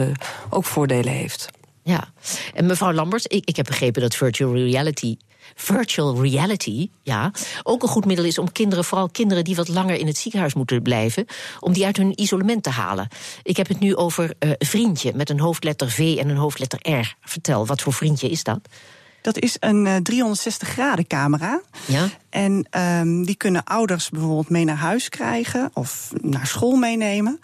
ook 0.51 0.65
voordelen 0.65 1.13
heeft. 1.13 1.49
Ja, 1.89 2.13
en 2.55 2.67
mevrouw 2.67 2.93
Lambers, 2.93 3.27
ik, 3.27 3.45
ik 3.45 3.57
heb 3.57 3.67
begrepen 3.67 4.03
dat 4.03 4.15
virtual 4.15 4.55
reality 4.55 5.17
virtual 5.55 6.23
reality, 6.23 6.91
ja, 7.03 7.33
ook 7.63 7.83
een 7.83 7.89
goed 7.89 8.05
middel 8.05 8.25
is 8.25 8.39
om 8.39 8.53
kinderen, 8.53 8.85
vooral 8.85 9.09
kinderen 9.09 9.45
die 9.45 9.57
wat 9.57 9.69
langer 9.69 9.97
in 9.97 10.07
het 10.07 10.17
ziekenhuis 10.17 10.55
moeten 10.55 10.83
blijven, 10.83 11.27
om 11.61 11.73
die 11.73 11.85
uit 11.85 11.97
hun 11.97 12.21
isolement 12.21 12.63
te 12.63 12.71
halen. 12.71 13.09
Ik 13.43 13.57
heb 13.57 13.69
het 13.69 13.79
nu 13.79 13.97
over 13.97 14.35
uh, 14.39 14.51
vriendje 14.59 15.13
met 15.15 15.31
een 15.31 15.41
hoofdletter 15.41 15.91
V 15.91 16.17
en 16.19 16.29
een 16.29 16.37
hoofdletter 16.37 16.99
R. 16.99 17.15
Vertel, 17.21 17.67
wat 17.67 17.81
voor 17.83 17.93
vriendje 17.93 18.29
is 18.29 18.43
dat? 18.43 18.61
Dat 19.23 19.39
is 19.39 19.57
een 19.61 19.87
uh, 19.87 19.97
360 19.97 20.69
graden 20.69 21.07
camera. 21.07 21.61
Ja. 21.87 22.09
En 22.31 22.67
um, 22.79 23.25
die 23.25 23.37
kunnen 23.37 23.65
ouders 23.65 24.11
bijvoorbeeld 24.11 24.51
mee 24.51 24.65
naar 24.65 24.77
huis 24.77 25.09
krijgen 25.09 25.71
of 25.73 26.11
naar 26.21 26.47
school 26.47 26.77
meenemen. 26.77 27.41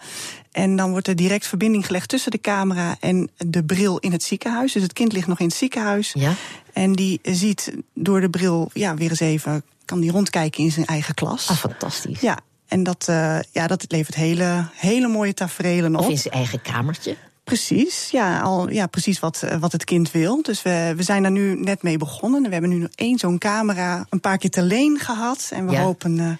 En 0.55 0.75
dan 0.75 0.91
wordt 0.91 1.07
er 1.07 1.15
direct 1.15 1.47
verbinding 1.47 1.85
gelegd 1.85 2.09
tussen 2.09 2.31
de 2.31 2.41
camera 2.41 2.97
en 2.99 3.29
de 3.37 3.63
bril 3.63 3.97
in 3.97 4.11
het 4.11 4.23
ziekenhuis. 4.23 4.73
Dus 4.73 4.81
het 4.83 4.93
kind 4.93 5.13
ligt 5.13 5.27
nog 5.27 5.39
in 5.39 5.45
het 5.45 5.55
ziekenhuis. 5.55 6.13
Ja. 6.13 6.33
En 6.73 6.93
die 6.93 7.19
ziet 7.23 7.73
door 7.93 8.21
de 8.21 8.29
bril 8.29 8.69
ja, 8.73 8.95
weer 8.95 9.09
eens 9.09 9.19
even, 9.19 9.63
kan 9.85 9.99
die 9.99 10.11
rondkijken 10.11 10.63
in 10.63 10.71
zijn 10.71 10.85
eigen 10.85 11.13
klas. 11.13 11.49
Ah, 11.49 11.57
fantastisch. 11.57 12.19
Ja, 12.19 12.39
en 12.67 12.83
dat, 12.83 13.07
uh, 13.09 13.39
ja, 13.51 13.67
dat 13.67 13.85
levert 13.87 14.15
hele, 14.15 14.67
hele 14.73 15.07
mooie 15.07 15.33
tafereelen 15.33 15.95
op. 15.95 16.01
Of 16.01 16.09
in 16.09 16.17
zijn 16.17 16.33
eigen 16.33 16.61
kamertje. 16.61 17.15
Precies, 17.43 18.09
ja, 18.11 18.39
al, 18.39 18.69
ja 18.69 18.87
precies 18.87 19.19
wat, 19.19 19.43
wat 19.59 19.71
het 19.71 19.83
kind 19.83 20.11
wil. 20.11 20.41
Dus 20.41 20.61
we, 20.61 20.93
we 20.95 21.03
zijn 21.03 21.21
daar 21.21 21.31
nu 21.31 21.59
net 21.59 21.83
mee 21.83 21.97
begonnen. 21.97 22.43
We 22.43 22.49
hebben 22.49 22.69
nu 22.69 22.77
nog 22.77 22.91
één 22.95 23.17
zo'n 23.17 23.37
camera 23.37 24.05
een 24.09 24.21
paar 24.21 24.37
keer 24.37 24.49
te 24.49 24.61
leen 24.61 24.99
gehad. 24.99 25.49
En 25.53 25.65
we 25.65 25.71
ja. 25.71 25.81
hopen 25.81 26.17
uh, 26.17 26.31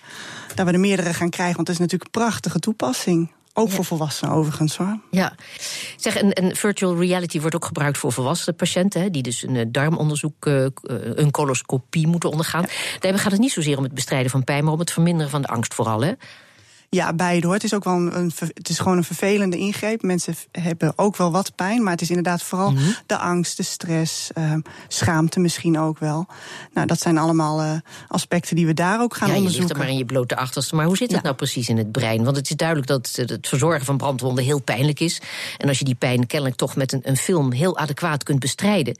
dat 0.55 0.65
we 0.65 0.71
er 0.71 0.79
meerdere 0.79 1.13
gaan 1.13 1.29
krijgen, 1.29 1.55
want 1.55 1.67
het 1.67 1.75
is 1.75 1.83
natuurlijk 1.83 2.15
een 2.15 2.21
prachtige 2.21 2.59
toepassing. 2.59 3.29
Ook 3.57 3.71
voor 3.71 3.85
volwassenen 3.85 4.33
overigens 4.33 4.77
hoor. 4.77 4.99
Ja, 5.11 5.35
zeg, 5.95 6.15
en, 6.15 6.33
en, 6.33 6.55
virtual 6.55 6.99
reality 6.99 7.39
wordt 7.39 7.55
ook 7.55 7.65
gebruikt 7.65 7.97
voor 7.97 8.11
volwassen 8.11 8.55
patiënten, 8.55 9.01
hè, 9.01 9.09
die 9.09 9.21
dus 9.21 9.43
een 9.43 9.55
eh, 9.55 9.65
darmonderzoek, 9.67 10.45
uh, 10.45 10.65
een 11.15 11.31
coloscopie 11.31 12.07
moeten 12.07 12.29
ondergaan. 12.29 12.61
Ja. 12.61 12.99
Daarbij 12.99 13.21
gaat 13.21 13.31
het 13.31 13.41
niet 13.41 13.51
zozeer 13.51 13.77
om 13.77 13.83
het 13.83 13.93
bestrijden 13.93 14.31
van 14.31 14.43
pijn, 14.43 14.63
maar 14.63 14.73
om 14.73 14.79
het 14.79 14.91
verminderen 14.91 15.29
van 15.29 15.41
de 15.41 15.47
angst 15.47 15.73
vooral. 15.73 16.01
Hè? 16.01 16.11
Ja, 16.95 17.13
beide 17.13 17.45
hoor. 17.45 17.55
Het 17.55 17.63
is 17.63 17.73
ook 17.73 17.83
wel 17.83 17.93
een, 17.93 18.31
het 18.53 18.69
is 18.69 18.79
gewoon 18.79 18.97
een 18.97 19.03
vervelende 19.03 19.57
ingreep. 19.57 20.01
Mensen 20.01 20.35
hebben 20.51 20.93
ook 20.95 21.17
wel 21.17 21.31
wat 21.31 21.55
pijn, 21.55 21.83
maar 21.83 21.91
het 21.91 22.01
is 22.01 22.09
inderdaad 22.09 22.43
vooral 22.43 22.71
mhm. 22.71 22.83
de 23.05 23.17
angst, 23.17 23.57
de 23.57 23.63
stress, 23.63 24.29
uh, 24.37 24.53
schaamte 24.87 25.39
misschien 25.39 25.79
ook 25.79 25.99
wel. 25.99 26.25
Nou, 26.73 26.87
dat 26.87 27.01
zijn 27.01 27.17
allemaal 27.17 27.63
uh, 27.63 27.71
aspecten 28.07 28.55
die 28.55 28.65
we 28.65 28.73
daar 28.73 29.01
ook 29.01 29.15
gaan 29.15 29.29
ja, 29.29 29.35
onderzoeken. 29.35 29.67
Je 29.67 29.73
ligt 29.73 29.81
er 29.81 29.85
maar 29.85 29.93
in 29.93 29.97
je 30.07 30.13
blote 30.13 30.35
achterste. 30.35 30.75
Maar 30.75 30.85
hoe 30.85 30.97
zit 30.97 31.11
het 31.11 31.23
nou 31.23 31.35
precies 31.35 31.69
in 31.69 31.77
het 31.77 31.91
brein? 31.91 32.23
Want 32.23 32.35
het 32.35 32.49
is 32.49 32.55
duidelijk 32.55 32.87
dat 32.87 33.11
het 33.15 33.47
verzorgen 33.47 33.85
van 33.85 33.97
brandwonden 33.97 34.43
heel 34.43 34.61
pijnlijk 34.61 34.99
is. 34.99 35.21
En 35.57 35.67
als 35.67 35.79
je 35.79 35.85
die 35.85 35.95
pijn 35.95 36.27
kennelijk 36.27 36.57
toch 36.57 36.75
met 36.75 36.91
een, 36.91 37.01
een 37.03 37.17
film 37.17 37.51
heel 37.51 37.77
adequaat 37.77 38.23
kunt 38.23 38.39
bestrijden 38.39 38.95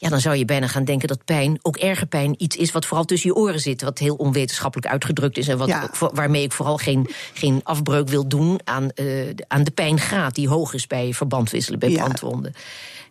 ja, 0.00 0.08
dan 0.08 0.20
zou 0.20 0.36
je 0.36 0.44
bijna 0.44 0.66
gaan 0.66 0.84
denken 0.84 1.08
dat 1.08 1.24
pijn, 1.24 1.58
ook 1.62 1.76
erge 1.76 2.06
pijn, 2.06 2.34
iets 2.36 2.56
is 2.56 2.72
wat 2.72 2.86
vooral 2.86 3.04
tussen 3.04 3.30
je 3.30 3.36
oren 3.36 3.60
zit. 3.60 3.82
Wat 3.82 3.98
heel 3.98 4.14
onwetenschappelijk 4.14 4.92
uitgedrukt 4.92 5.38
is. 5.38 5.48
En 5.48 5.58
wat, 5.58 5.70
waarmee 6.12 6.42
ik 6.42 6.52
vooral 6.52 6.76
geen, 6.76 7.06
geen 7.34 7.60
afbreuk 7.62 8.08
wil 8.08 8.28
doen 8.28 8.60
aan, 8.64 8.88
uh, 8.94 9.28
aan 9.48 9.64
de 9.64 9.70
pijngraad 9.70 10.34
die 10.34 10.48
hoog 10.48 10.74
is 10.74 10.86
bij 10.86 11.14
verbandwisselen, 11.14 11.78
bij 11.78 11.92
brandwonden. 11.92 12.54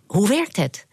Hoe 0.05 0.27
werkt 0.27 0.55
het? 0.55 0.85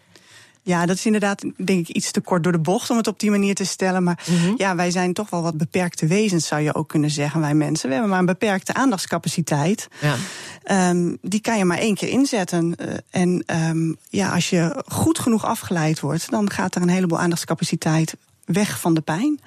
Ja, 0.66 0.87
dat 0.87 0.97
is 0.97 1.06
inderdaad, 1.06 1.44
denk 1.56 1.88
ik, 1.88 1.97
iets 1.97 2.11
te 2.11 2.21
kort 2.21 2.42
door 2.42 2.52
de 2.52 2.59
bocht 2.59 2.90
om 2.90 2.97
het 2.97 3.06
op 3.06 3.21
die 3.21 3.30
manier 3.30 3.54
te 3.54 3.64
stellen. 3.64 4.02
Maar 4.02 4.25
mhm. 4.26 4.54
ja, 4.56 4.76
wij 4.76 4.90
zijn 4.90 5.12
toch 5.12 5.30
wel 5.30 5.42
wat 5.42 5.56
beperkte 5.56 6.06
wezens, 6.06 6.47
zou 6.47 6.62
je 6.62 6.75
ook 6.75 6.88
kunnen 6.88 7.11
zeggen, 7.11 7.40
wij 7.40 7.54
mensen. 7.54 7.87
We 7.87 7.92
hebben 7.92 8.11
maar 8.11 8.21
een 8.21 8.26
beperkte 8.26 8.75
aandachtscapaciteit. 8.75 9.88
Ja. 10.00 10.90
Um, 10.90 11.18
die 11.21 11.40
kan 11.40 11.59
je 11.59 11.64
maar 11.64 11.78
één 11.78 11.94
keer 11.94 12.09
inzetten. 12.09 12.75
Uh, 12.80 12.94
en 13.11 13.44
um, 13.71 13.97
ja, 14.09 14.35
als 14.35 14.50
je 14.50 14.83
goed 14.87 15.18
genoeg 15.18 15.44
afgeleid 15.44 16.00
wordt, 16.00 16.30
dan 16.30 16.50
gaat 16.50 16.75
er 16.75 16.83
een 16.83 16.88
heleboel 16.88 17.18
aandachtscapaciteit 17.18 18.14
weg 18.46 18.80
van 18.80 18.94
de 18.94 19.00
pijn. 19.00 19.40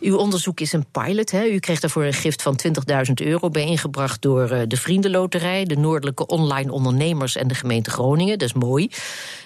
Uw 0.00 0.16
onderzoek 0.16 0.60
is 0.60 0.72
een 0.72 0.86
pilot. 0.90 1.30
Hè? 1.30 1.44
U 1.44 1.58
kreeg 1.58 1.80
daarvoor 1.80 2.04
een 2.04 2.12
gift 2.12 2.42
van 2.42 2.58
20.000 2.66 3.12
euro 3.14 3.48
bijeengebracht 3.48 4.22
door 4.22 4.52
uh, 4.52 4.60
de 4.68 4.76
Vriendenloterij, 4.76 5.64
de 5.64 5.76
Noordelijke 5.76 6.26
Online 6.26 6.72
Ondernemers 6.72 7.36
en 7.36 7.48
de 7.48 7.54
gemeente 7.54 7.90
Groningen. 7.90 8.38
Dat 8.38 8.48
is 8.48 8.54
mooi. 8.54 8.90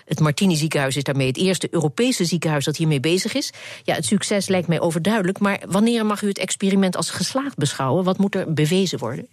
Het 0.05 0.21
Martini 0.21 0.57
ziekenhuis 0.57 0.97
is 0.97 1.03
daarmee 1.03 1.27
het 1.27 1.37
eerste 1.37 1.69
Europese 1.71 2.25
ziekenhuis 2.25 2.65
dat 2.65 2.77
hiermee 2.77 3.01
bezig 3.01 3.35
is. 3.35 3.53
Ja, 3.83 3.95
het 3.95 4.07
succes 4.07 4.49
lijkt 4.49 4.69
mij 4.69 4.81
overduidelijk. 4.81 5.39
Maar 5.39 5.63
wanneer 5.67 6.07
mag 6.07 6.23
u 6.23 6.29
het 6.29 6.39
experiment 6.39 6.97
als 6.97 7.11
geslaagd 7.11 7.57
beschouwen? 7.57 8.05
Wat 8.05 8.19
moet 8.19 8.35
er 8.35 8.53
bewezen 8.53 8.99
worden? 8.99 9.29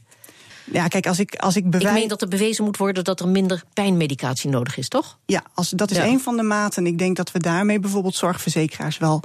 Ja, 0.71 0.87
kijk, 0.87 1.07
als 1.07 1.19
ik, 1.19 1.35
als 1.35 1.55
ik 1.55 1.69
bewijs... 1.69 1.93
Ik 1.93 1.99
meen 1.99 2.07
dat 2.07 2.21
er 2.21 2.27
bewezen 2.27 2.63
moet 2.63 2.77
worden 2.77 3.03
dat 3.03 3.19
er 3.19 3.27
minder 3.27 3.63
pijnmedicatie 3.73 4.49
nodig 4.49 4.77
is, 4.77 4.87
toch? 4.87 5.17
Ja, 5.25 5.43
als, 5.53 5.69
dat 5.69 5.91
is 5.91 5.97
een 5.97 6.19
van 6.19 6.37
de 6.37 6.43
maten. 6.43 6.85
Ik 6.85 6.97
denk 6.97 7.15
dat 7.15 7.31
we 7.31 7.39
daarmee 7.39 7.79
bijvoorbeeld 7.79 8.15
zorgverzekeraars 8.15 8.97
wel 8.97 9.23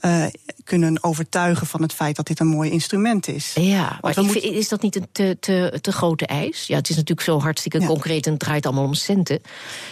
uh, 0.00 0.26
kunnen 0.64 1.02
overtuigen 1.02 1.66
van 1.66 1.82
het 1.82 1.92
feit 1.92 2.16
dat 2.16 2.26
dit 2.26 2.40
een 2.40 2.46
mooi 2.46 2.70
instrument 2.70 3.28
is. 3.28 3.52
Ja, 3.54 3.98
maar 4.00 4.18
is 4.34 4.68
dat 4.68 4.82
niet 4.82 4.96
een 4.96 5.06
te, 5.12 5.36
te, 5.40 5.78
te 5.80 5.92
grote 5.92 6.26
eis? 6.26 6.66
Ja, 6.66 6.76
het 6.76 6.88
is 6.88 6.96
natuurlijk 6.96 7.26
zo 7.26 7.40
hartstikke 7.40 7.84
concreet 7.86 8.26
en 8.26 8.32
het 8.32 8.40
draait 8.40 8.66
allemaal 8.66 8.84
om 8.84 8.94
centen. 8.94 9.40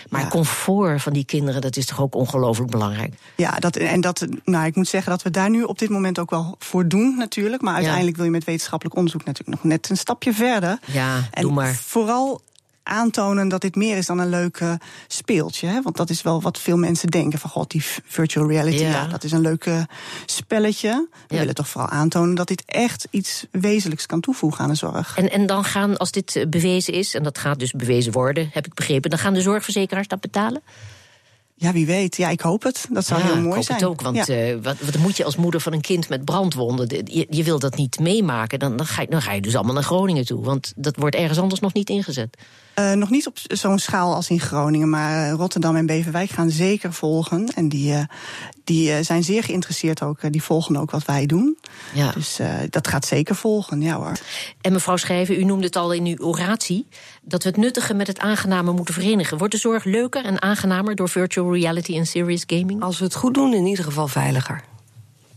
Maar 0.08 0.20
ja. 0.20 0.28
comfort 0.28 1.02
van 1.02 1.12
die 1.12 1.24
kinderen, 1.24 1.60
dat 1.60 1.76
is 1.76 1.86
toch 1.86 2.00
ook 2.00 2.14
ongelooflijk 2.14 2.70
belangrijk? 2.70 3.14
Ja, 3.36 3.50
dat, 3.50 3.76
en 3.76 4.00
dat, 4.00 4.26
nou, 4.44 4.66
ik 4.66 4.76
moet 4.76 4.88
zeggen 4.88 5.10
dat 5.10 5.22
we 5.22 5.30
daar 5.30 5.50
nu 5.50 5.62
op 5.62 5.78
dit 5.78 5.88
moment 5.88 6.18
ook 6.18 6.30
wel 6.30 6.56
voor 6.58 6.88
doen, 6.88 7.16
natuurlijk. 7.16 7.62
Maar 7.62 7.74
uiteindelijk 7.74 8.16
wil 8.16 8.24
je 8.24 8.30
met 8.30 8.44
wetenschappelijk 8.44 8.96
onderzoek 8.96 9.24
natuurlijk 9.24 9.62
nog 9.62 9.70
net 9.72 9.90
een 9.90 9.96
stapje 9.96 10.32
verder. 10.32 10.78
Ja, 10.92 11.28
en 11.30 11.42
doe 11.42 11.52
maar. 11.52 11.74
Vooral 11.74 12.40
aantonen 12.82 13.48
dat 13.48 13.60
dit 13.60 13.76
meer 13.76 13.96
is 13.96 14.06
dan 14.06 14.18
een 14.18 14.28
leuk 14.28 14.62
speeltje. 15.06 15.66
Hè? 15.66 15.82
Want 15.82 15.96
dat 15.96 16.10
is 16.10 16.22
wel 16.22 16.42
wat 16.42 16.58
veel 16.58 16.76
mensen 16.76 17.08
denken: 17.08 17.38
van 17.38 17.50
god, 17.50 17.70
die 17.70 17.82
virtual 18.04 18.48
reality, 18.48 18.82
ja. 18.82 19.06
dat 19.06 19.24
is 19.24 19.32
een 19.32 19.40
leuk 19.40 19.70
spelletje. 20.26 21.08
We 21.28 21.38
willen 21.38 21.54
toch 21.54 21.68
vooral 21.68 21.90
aantonen 21.90 22.34
dat 22.34 22.48
dit 22.48 22.62
echt 22.66 23.08
iets 23.10 23.46
wezenlijks 23.50 24.06
kan 24.06 24.20
toevoegen 24.20 24.64
aan 24.64 24.70
de 24.70 24.76
zorg. 24.76 25.16
En, 25.16 25.30
en 25.30 25.46
dan 25.46 25.64
gaan, 25.64 25.96
als 25.96 26.10
dit 26.10 26.46
bewezen 26.48 26.92
is, 26.92 27.14
en 27.14 27.22
dat 27.22 27.38
gaat 27.38 27.58
dus 27.58 27.72
bewezen 27.72 28.12
worden, 28.12 28.50
heb 28.52 28.66
ik 28.66 28.74
begrepen, 28.74 29.10
dan 29.10 29.18
gaan 29.18 29.34
de 29.34 29.40
zorgverzekeraars 29.40 30.08
dat 30.08 30.20
betalen? 30.20 30.62
Ja, 31.60 31.72
wie 31.72 31.86
weet. 31.86 32.16
Ja, 32.16 32.28
ik 32.28 32.40
hoop 32.40 32.62
het. 32.62 32.86
Dat 32.90 33.06
zou 33.06 33.20
heel 33.20 33.34
mooi 33.34 33.48
ik 33.48 33.54
hoop 33.54 33.62
zijn. 33.62 33.78
Het 33.78 33.88
ook, 33.88 34.00
want 34.00 34.26
ja. 34.26 34.52
uh, 34.52 34.56
wat, 34.62 34.76
wat 34.80 34.98
moet 34.98 35.16
je 35.16 35.24
als 35.24 35.36
moeder 35.36 35.60
van 35.60 35.72
een 35.72 35.80
kind 35.80 36.08
met 36.08 36.24
brandwonden? 36.24 36.88
Je, 37.04 37.26
je 37.30 37.42
wil 37.42 37.58
dat 37.58 37.76
niet 37.76 37.98
meemaken. 37.98 38.58
Dan, 38.58 38.76
dan, 38.76 38.86
ga 38.86 39.02
je, 39.02 39.08
dan 39.08 39.22
ga 39.22 39.32
je 39.32 39.40
dus 39.40 39.54
allemaal 39.54 39.74
naar 39.74 39.82
Groningen 39.82 40.26
toe. 40.26 40.44
Want 40.44 40.72
dat 40.76 40.96
wordt 40.96 41.16
ergens 41.16 41.38
anders 41.38 41.60
nog 41.60 41.72
niet 41.72 41.90
ingezet. 41.90 42.36
Uh, 42.78 42.92
nog 42.92 43.10
niet 43.10 43.26
op 43.26 43.36
zo'n 43.42 43.78
schaal 43.78 44.14
als 44.14 44.30
in 44.30 44.40
Groningen, 44.40 44.90
maar 44.90 45.30
Rotterdam 45.30 45.76
en 45.76 45.86
Beverwijk 45.86 46.30
gaan 46.30 46.50
zeker 46.50 46.92
volgen. 46.92 47.46
En 47.54 47.68
die, 47.68 47.92
uh, 47.92 48.00
die 48.64 49.02
zijn 49.02 49.24
zeer 49.24 49.42
geïnteresseerd 49.42 50.02
ook. 50.02 50.32
die 50.32 50.42
volgen 50.42 50.76
ook 50.76 50.90
wat 50.90 51.04
wij 51.04 51.26
doen. 51.26 51.58
Ja. 51.94 52.12
Dus 52.12 52.40
dat 52.70 52.88
gaat 52.88 53.06
zeker 53.06 53.34
volgen, 53.34 53.80
ja 53.80 53.96
hoor. 53.96 54.12
En 54.60 54.72
mevrouw 54.72 54.96
Schrijven, 54.96 55.40
u 55.40 55.44
noemde 55.44 55.66
het 55.66 55.76
al 55.76 55.92
in 55.92 56.06
uw 56.06 56.18
oratie... 56.18 56.86
dat 57.22 57.42
we 57.42 57.48
het 57.48 57.58
nuttige 57.58 57.94
met 57.94 58.06
het 58.06 58.18
aangename 58.18 58.72
moeten 58.72 58.94
verenigen. 58.94 59.38
Wordt 59.38 59.54
de 59.54 59.60
zorg 59.60 59.84
leuker 59.84 60.24
en 60.24 60.42
aangenamer 60.42 60.94
door 60.94 61.08
virtual 61.08 61.54
reality 61.54 61.96
en 61.96 62.06
serious 62.06 62.44
gaming? 62.46 62.82
Als 62.82 62.98
we 62.98 63.04
het 63.04 63.14
goed 63.14 63.34
doen, 63.34 63.54
in 63.54 63.66
ieder 63.66 63.84
geval 63.84 64.08
veiliger. 64.08 64.62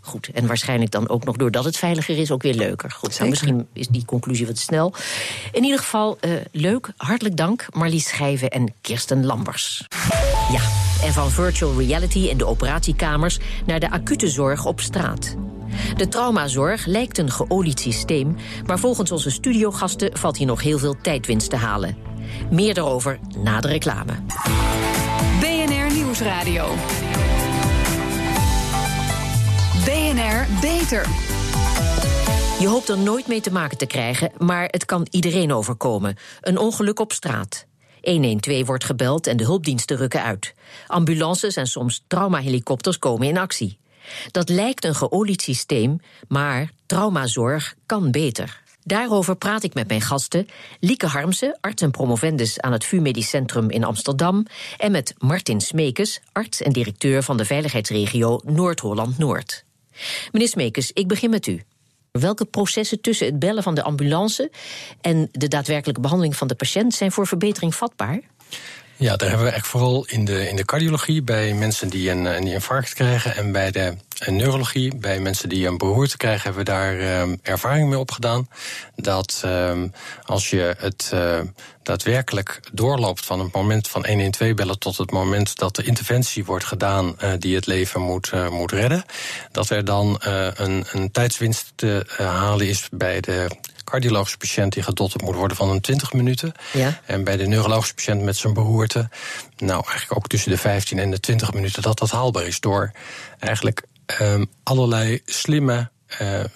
Goed, 0.01 0.29
en 0.33 0.47
waarschijnlijk 0.47 0.91
dan 0.91 1.09
ook 1.09 1.23
nog 1.23 1.35
doordat 1.35 1.65
het 1.65 1.77
veiliger 1.77 2.17
is, 2.17 2.31
ook 2.31 2.41
weer 2.41 2.53
leuker. 2.53 2.91
Goed, 2.91 3.17
nou, 3.17 3.29
misschien 3.29 3.67
is 3.73 3.87
die 3.87 4.05
conclusie 4.05 4.47
wat 4.47 4.57
snel. 4.57 4.93
In 5.51 5.63
ieder 5.63 5.79
geval, 5.79 6.17
uh, 6.21 6.31
leuk. 6.51 6.89
Hartelijk 6.97 7.37
dank, 7.37 7.67
Marlies 7.73 8.07
Schijven 8.07 8.49
en 8.49 8.73
Kirsten 8.81 9.25
Lambers. 9.25 9.87
Ja, 10.51 10.61
en 11.05 11.13
van 11.13 11.29
virtual 11.29 11.77
reality 11.77 12.19
in 12.19 12.37
de 12.37 12.45
operatiekamers 12.45 13.39
naar 13.65 13.79
de 13.79 13.91
acute 13.91 14.27
zorg 14.27 14.65
op 14.65 14.79
straat. 14.79 15.35
De 15.95 16.07
traumazorg 16.07 16.85
lijkt 16.85 17.17
een 17.17 17.31
geolied 17.31 17.79
systeem, 17.79 18.35
maar 18.65 18.79
volgens 18.79 19.11
onze 19.11 19.29
studiogasten 19.29 20.17
valt 20.17 20.37
hier 20.37 20.47
nog 20.47 20.61
heel 20.61 20.79
veel 20.79 20.95
tijdwinst 21.01 21.49
te 21.49 21.55
halen. 21.55 21.97
Meer 22.49 22.73
daarover 22.73 23.19
na 23.37 23.59
de 23.59 23.67
reclame. 23.67 24.13
BNR 25.39 25.93
Nieuwsradio. 25.93 26.75
Beter. 30.11 31.07
Je 32.59 32.67
hoopt 32.67 32.89
er 32.89 32.97
nooit 32.97 33.27
mee 33.27 33.41
te 33.41 33.51
maken 33.51 33.77
te 33.77 33.85
krijgen, 33.85 34.31
maar 34.37 34.67
het 34.71 34.85
kan 34.85 35.07
iedereen 35.09 35.53
overkomen. 35.53 36.17
Een 36.41 36.57
ongeluk 36.57 36.99
op 36.99 37.11
straat. 37.11 37.65
112 38.01 38.65
wordt 38.65 38.83
gebeld 38.83 39.27
en 39.27 39.37
de 39.37 39.43
hulpdiensten 39.43 39.97
rukken 39.97 40.23
uit. 40.23 40.53
Ambulances 40.87 41.55
en 41.55 41.67
soms 41.67 42.03
traumahelikopters 42.07 42.99
komen 42.99 43.27
in 43.27 43.37
actie. 43.37 43.79
Dat 44.31 44.49
lijkt 44.49 44.85
een 44.85 44.95
geolied 44.95 45.41
systeem, 45.41 45.99
maar 46.27 46.71
traumazorg 46.85 47.75
kan 47.85 48.11
beter. 48.11 48.61
Daarover 48.83 49.35
praat 49.35 49.63
ik 49.63 49.73
met 49.73 49.87
mijn 49.87 50.01
gasten 50.01 50.47
Lieke 50.79 51.07
Harmsen, 51.07 51.57
arts 51.61 51.81
en 51.81 51.91
promovendus 51.91 52.59
aan 52.59 52.71
het 52.71 52.85
VU 52.85 52.99
Medisch 52.99 53.29
Centrum 53.29 53.69
in 53.69 53.83
Amsterdam, 53.83 54.45
en 54.77 54.91
met 54.91 55.13
Martin 55.17 55.61
Smekes, 55.61 56.21
arts 56.31 56.61
en 56.61 56.71
directeur 56.71 57.23
van 57.23 57.37
de 57.37 57.45
veiligheidsregio 57.45 58.39
Noord-Holland-Noord. 58.43 59.65
Meneer 60.31 60.47
Smekes, 60.47 60.91
ik 60.91 61.07
begin 61.07 61.29
met 61.29 61.47
u. 61.47 61.61
Welke 62.11 62.45
processen 62.45 63.01
tussen 63.01 63.25
het 63.25 63.39
bellen 63.39 63.63
van 63.63 63.75
de 63.75 63.83
ambulance 63.83 64.51
en 65.01 65.29
de 65.31 65.47
daadwerkelijke 65.47 66.01
behandeling 66.01 66.35
van 66.35 66.47
de 66.47 66.55
patiënt 66.55 66.93
zijn 66.93 67.11
voor 67.11 67.27
verbetering 67.27 67.75
vatbaar? 67.75 68.19
Ja, 69.01 69.15
daar 69.15 69.29
hebben 69.29 69.47
we 69.47 69.53
echt 69.53 69.67
vooral 69.67 70.05
in 70.05 70.25
de, 70.25 70.49
in 70.49 70.55
de 70.55 70.65
cardiologie 70.65 71.21
bij 71.21 71.53
mensen 71.53 71.89
die 71.89 72.09
een, 72.09 72.25
een 72.25 72.47
infarct 72.47 72.93
krijgen. 72.93 73.35
En 73.35 73.51
bij 73.51 73.71
de 73.71 73.95
neurologie, 74.25 74.95
bij 74.95 75.19
mensen 75.19 75.49
die 75.49 75.67
een 75.67 75.77
beroerte 75.77 76.17
krijgen, 76.17 76.43
hebben 76.43 76.65
we 76.65 76.71
daar 76.71 77.21
um, 77.21 77.39
ervaring 77.41 77.89
mee 77.89 77.99
opgedaan. 77.99 78.49
Dat 78.95 79.41
um, 79.45 79.93
als 80.25 80.49
je 80.49 80.75
het 80.77 81.13
daadwerkelijk 81.83 82.59
doorloopt 82.71 83.25
van 83.25 83.39
het 83.39 83.53
moment 83.53 83.87
van 83.87 84.07
112 84.07 84.53
bellen 84.53 84.79
tot 84.79 84.97
het 84.97 85.11
moment 85.11 85.55
dat 85.55 85.75
de 85.75 85.83
interventie 85.83 86.45
wordt 86.45 86.65
gedaan 86.65 87.15
die 87.39 87.55
het 87.55 87.65
leven 87.65 88.01
moet, 88.01 88.31
moet 88.49 88.71
redden, 88.71 89.03
dat 89.51 89.69
er 89.69 89.85
dan 89.85 90.15
een, 90.55 90.85
een 90.91 91.11
tijdswinst 91.11 91.71
te 91.75 92.05
halen 92.17 92.67
is 92.67 92.87
bij 92.91 93.19
de 93.19 93.47
cardiologische 93.91 94.37
patiënt 94.37 94.73
die 94.73 94.83
gedotterd 94.83 95.23
moet 95.23 95.35
worden 95.35 95.57
van 95.57 95.69
een 95.69 95.81
20 95.81 96.13
minuten. 96.13 96.51
Ja. 96.73 96.99
En 97.05 97.23
bij 97.23 97.37
de 97.37 97.47
neurologische 97.47 97.93
patiënt 97.93 98.21
met 98.21 98.37
zijn 98.37 98.53
beroerte, 98.53 99.09
nou 99.57 99.83
eigenlijk 99.85 100.15
ook 100.15 100.27
tussen 100.27 100.51
de 100.51 100.57
15 100.57 100.99
en 100.99 101.11
de 101.11 101.19
20 101.19 101.53
minuten, 101.53 101.81
dat 101.81 101.99
dat 101.99 102.11
haalbaar 102.11 102.45
is 102.45 102.59
door 102.59 102.91
eigenlijk 103.39 103.83
um, 104.21 104.49
allerlei 104.63 105.21
slimme 105.25 105.90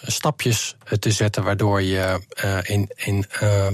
stapjes 0.01 0.75
te 0.99 1.11
zetten, 1.11 1.43
waardoor 1.43 1.81
je 1.81 2.21
in, 2.63 2.89
in 2.95 3.25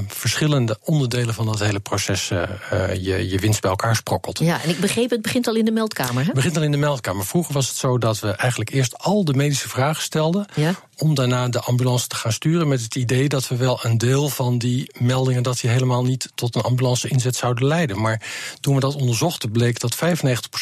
verschillende 0.07 0.77
onderdelen 0.83 1.33
van 1.33 1.45
dat 1.45 1.59
hele 1.59 1.79
proces 1.79 2.27
je, 2.27 3.27
je 3.29 3.39
winst 3.39 3.61
bij 3.61 3.69
elkaar 3.69 3.95
sprokkelt. 3.95 4.39
Ja, 4.39 4.61
en 4.63 4.69
ik 4.69 4.79
begreep, 4.79 5.09
het 5.09 5.21
begint 5.21 5.47
al 5.47 5.55
in 5.55 5.65
de 5.65 5.71
meldkamer. 5.71 6.19
Hè? 6.19 6.25
Het 6.25 6.33
begint 6.33 6.57
al 6.57 6.63
in 6.63 6.71
de 6.71 6.77
meldkamer. 6.77 7.25
Vroeger 7.25 7.53
was 7.53 7.67
het 7.67 7.77
zo 7.77 7.97
dat 7.97 8.19
we 8.19 8.31
eigenlijk 8.31 8.69
eerst 8.69 8.97
al 8.97 9.25
de 9.25 9.33
medische 9.33 9.69
vragen 9.69 10.03
stelden. 10.03 10.45
Ja? 10.55 10.73
Om 10.97 11.15
daarna 11.15 11.49
de 11.49 11.59
ambulance 11.59 12.07
te 12.07 12.15
gaan 12.15 12.31
sturen. 12.31 12.67
Met 12.67 12.81
het 12.81 12.95
idee 12.95 13.29
dat 13.29 13.47
we 13.47 13.55
wel 13.55 13.79
een 13.85 13.97
deel 13.97 14.29
van 14.29 14.57
die 14.57 14.91
meldingen. 14.97 15.43
dat 15.43 15.59
die 15.59 15.69
helemaal 15.69 16.03
niet 16.03 16.31
tot 16.35 16.55
een 16.55 16.61
ambulance 16.61 17.07
inzet 17.07 17.35
zouden 17.35 17.67
leiden. 17.67 18.01
Maar 18.01 18.21
toen 18.59 18.75
we 18.75 18.79
dat 18.79 18.95
onderzochten, 18.95 19.51
bleek 19.51 19.79
dat 19.79 19.95
95% 19.95 19.99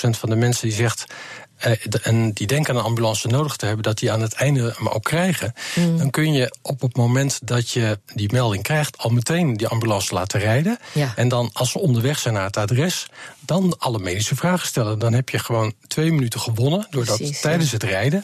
van 0.09 0.29
de 0.29 0.35
mensen 0.35 0.67
die 0.67 0.77
zegt. 0.77 1.05
Uh, 1.65 1.73
en 2.01 2.31
die 2.31 2.47
denken 2.47 2.75
een 2.75 2.83
ambulance 2.83 3.27
nodig 3.27 3.55
te 3.55 3.65
hebben, 3.65 3.83
dat 3.83 3.97
die 3.97 4.11
aan 4.11 4.21
het 4.21 4.33
einde 4.33 4.73
hem 4.77 4.87
ook 4.87 5.03
krijgen. 5.03 5.53
Mm. 5.75 5.97
Dan 5.97 6.09
kun 6.09 6.33
je 6.33 6.55
op 6.61 6.81
het 6.81 6.95
moment 6.95 7.39
dat 7.43 7.69
je 7.69 7.99
die 8.13 8.31
melding 8.31 8.63
krijgt, 8.63 8.97
al 8.97 9.09
meteen 9.09 9.57
die 9.57 9.67
ambulance 9.67 10.13
laten 10.13 10.39
rijden. 10.39 10.79
Ja. 10.93 11.13
En 11.15 11.27
dan, 11.27 11.49
als 11.53 11.71
ze 11.71 11.79
onderweg 11.79 12.19
zijn 12.19 12.33
naar 12.33 12.43
het 12.43 12.57
adres, 12.57 13.07
dan 13.49 13.75
alle 13.77 13.99
medische 13.99 14.35
vragen 14.35 14.67
stellen. 14.67 14.99
Dan 14.99 15.13
heb 15.13 15.29
je 15.29 15.39
gewoon 15.39 15.73
twee 15.87 16.11
minuten 16.11 16.39
gewonnen, 16.39 16.87
doordat 16.89 17.41
tijdens 17.41 17.71
het 17.71 17.83
rijden 17.83 18.23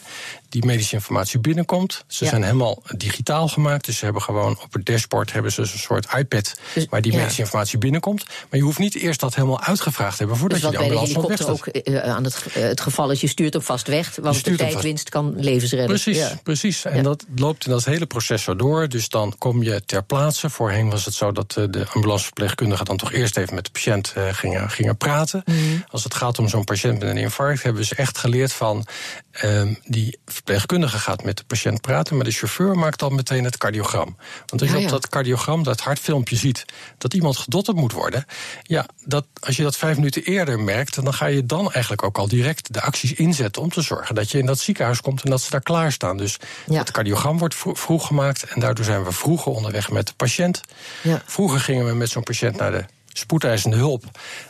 die 0.50 0.66
medische 0.66 0.96
informatie 0.96 1.40
binnenkomt. 1.40 2.04
Ze 2.08 2.26
zijn 2.26 2.44
helemaal 2.44 2.84
digitaal 2.98 3.48
gemaakt. 3.48 3.86
Dus 3.86 3.98
ze 3.98 4.04
hebben 4.04 4.22
gewoon 4.22 4.60
op 4.64 4.74
het 4.74 4.86
dashboard 4.86 5.34
hebben 5.34 5.52
ze 5.52 5.62
een 5.62 5.68
soort 5.68 6.08
iPad 6.18 6.56
dus, 6.74 6.86
waar 6.90 7.02
die 7.02 7.16
medische 7.16 7.42
informatie 7.42 7.78
binnenkomt. 7.78 8.26
Maar 8.26 8.60
je 8.60 8.62
hoeft 8.62 8.80
niet 8.80 8.96
eerst 8.96 9.20
dat 9.20 9.36
helemaal 9.36 9.62
uitgevraagd 9.62 10.12
te 10.12 10.18
hebben 10.18 10.38
voordat 10.38 10.62
dus 10.62 10.70
je 10.70 10.76
de 10.76 10.84
ambulance 10.84 11.14
helikopter 11.14 11.50
ook 11.50 11.68
uh, 11.84 12.04
aan 12.04 12.24
het, 12.24 12.46
uh, 12.48 12.54
het 12.64 12.82
geval 12.82 13.12
is, 13.12 13.22
je 13.22 13.28
stuurt 13.28 13.54
hem 13.54 13.62
vast 13.62 13.88
weg. 13.88 14.16
Want 14.22 14.44
de 14.44 14.56
tijdwinst 14.56 15.10
kan 15.10 15.34
levens 15.38 15.72
redden. 15.72 15.88
Precies, 15.88 16.18
ja. 16.18 16.40
precies. 16.44 16.86
En 16.86 17.04
dat 17.04 17.26
loopt 17.36 17.66
in 17.66 17.72
dat 17.72 17.86
hele 17.86 18.06
proces 18.06 18.44
zo 18.44 18.56
door. 18.56 18.90
Dus 18.90 19.10
dan 19.10 19.36
kom 19.38 19.64
je 19.64 19.86
ter 19.86 20.04
plaatse. 20.04 20.50
Voorheen 20.50 20.90
was 20.90 21.06
het 21.06 21.14
zo 21.14 21.32
dat 21.32 21.52
de 21.52 21.86
ambulanceverpleegkundige 21.94 22.84
dan 22.84 22.98
toch 22.98 23.12
eerst 23.12 23.38
even 23.38 23.56
met 23.56 23.66
de 23.66 23.72
patiënt 23.72 24.14
gingen, 24.32 24.70
gingen 24.70 24.98
praten. 24.98 25.15
Mm. 25.46 25.84
Als 25.88 26.04
het 26.04 26.14
gaat 26.14 26.40
om 26.40 26.48
zo'n 26.48 26.64
patiënt 26.64 27.00
met 27.00 27.10
een 27.10 27.18
infarct, 27.18 27.64
hebben 27.64 27.86
ze 27.86 27.96
echt 27.96 28.18
geleerd 28.18 28.54
van 28.54 28.86
ehm, 29.32 29.74
die 29.84 30.18
verpleegkundige 30.26 30.98
gaat 30.98 31.24
met 31.24 31.38
de 31.38 31.44
patiënt 31.44 31.82
praten, 31.82 32.16
maar 32.16 32.26
de 32.26 32.32
chauffeur 32.32 32.78
maakt 32.78 33.00
dan 33.00 33.16
meteen 33.16 33.44
het 33.44 33.58
cardiogram. 33.58 34.18
Want 34.46 34.62
als 34.62 34.72
je 34.72 34.78
op 34.78 34.90
dat 34.90 35.10
cardiogram, 35.10 35.64
dat 35.64 35.80
hartfilmpje 35.80 36.36
ziet, 36.36 36.66
dat 36.98 37.14
iemand 37.14 37.38
gedotterd 37.38 37.78
moet 37.78 37.92
worden, 37.92 38.26
ja, 38.62 38.86
dat, 39.06 39.26
als 39.40 39.56
je 39.56 39.64
dat 39.64 39.78
vijf 39.78 39.96
minuten 39.96 40.24
eerder 40.24 40.60
merkt, 40.60 41.04
dan 41.04 41.14
ga 41.14 41.26
je 41.26 41.46
dan 41.46 41.72
eigenlijk 41.72 42.04
ook 42.04 42.18
al 42.18 42.28
direct 42.28 42.74
de 42.74 42.82
acties 42.82 43.14
inzetten 43.14 43.62
om 43.62 43.70
te 43.70 43.82
zorgen 43.82 44.16
dat 44.16 44.32
je 44.32 44.38
in 44.38 44.46
dat 44.46 44.60
ziekenhuis 44.60 45.02
komt 45.02 45.24
en 45.24 45.30
dat 45.30 45.42
ze 45.42 45.52
daar 45.52 45.62
klaarstaan. 45.62 46.18
Dus 46.18 46.38
het 46.72 46.92
cardiogram 46.92 47.38
wordt 47.38 47.56
vroeg 47.58 48.08
gemaakt 48.08 48.44
en 48.44 48.60
daardoor 48.60 48.86
zijn 48.86 49.04
we 49.04 49.12
vroeger 49.12 49.52
onderweg 49.52 49.92
met 49.92 50.08
de 50.08 50.14
patiënt. 50.14 50.62
Ja. 51.02 51.22
Vroeger 51.26 51.60
gingen 51.60 51.86
we 51.86 51.94
met 51.94 52.10
zo'n 52.10 52.24
patiënt 52.24 52.58
naar 52.58 52.72
de 52.72 52.86
spoedeisende 53.18 53.76
hulp. 53.76 54.04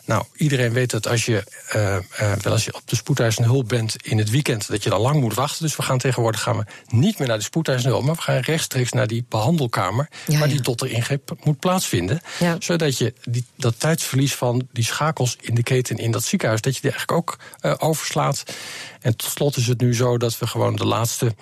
Nou, 0.05 0.23
iedereen 0.35 0.73
weet 0.73 0.91
dat 0.91 1.07
als 1.07 1.25
je, 1.25 1.43
uh, 1.75 1.97
uh, 2.21 2.33
wel 2.41 2.53
als 2.53 2.65
je 2.65 2.73
op 2.73 2.81
de 2.85 2.95
spoedeisende 2.95 3.49
hulp 3.49 3.67
bent 3.67 3.95
in 4.03 4.17
het 4.17 4.29
weekend, 4.29 4.67
dat 4.67 4.83
je 4.83 4.89
dan 4.89 5.01
lang 5.01 5.19
moet 5.19 5.33
wachten. 5.33 5.63
Dus 5.63 5.75
we 5.75 5.83
gaan 5.83 5.97
tegenwoordig 5.97 6.41
gaan 6.41 6.57
we 6.57 6.65
niet 6.87 7.19
meer 7.19 7.27
naar 7.27 7.37
de 7.37 7.43
spoedeisende 7.43 7.91
hulp, 7.91 8.05
maar 8.05 8.15
we 8.15 8.21
gaan 8.21 8.37
rechtstreeks 8.37 8.91
naar 8.91 9.07
die 9.07 9.25
behandelkamer, 9.29 10.09
waar 10.25 10.47
die 10.47 10.89
ingreep 10.89 11.31
moet 11.43 11.59
plaatsvinden. 11.59 12.21
Zodat 12.59 12.97
je 12.97 13.13
die, 13.23 13.45
dat 13.55 13.79
tijdsverlies 13.79 14.35
van 14.35 14.67
die 14.71 14.83
schakels 14.83 15.37
in 15.41 15.55
de 15.55 15.63
keten 15.63 15.97
in 15.97 16.11
dat 16.11 16.23
ziekenhuis, 16.23 16.61
dat 16.61 16.75
je 16.75 16.81
die 16.81 16.91
eigenlijk 16.91 17.19
ook 17.19 17.39
uh, 17.61 17.73
overslaat. 17.77 18.43
En 19.01 19.15
tot 19.15 19.29
slot 19.29 19.57
is 19.57 19.67
het 19.67 19.81
nu 19.81 19.95
zo 19.95 20.17
dat 20.17 20.39
we 20.39 20.47
gewoon 20.47 20.75
de 20.75 20.85
laatste 20.85 21.35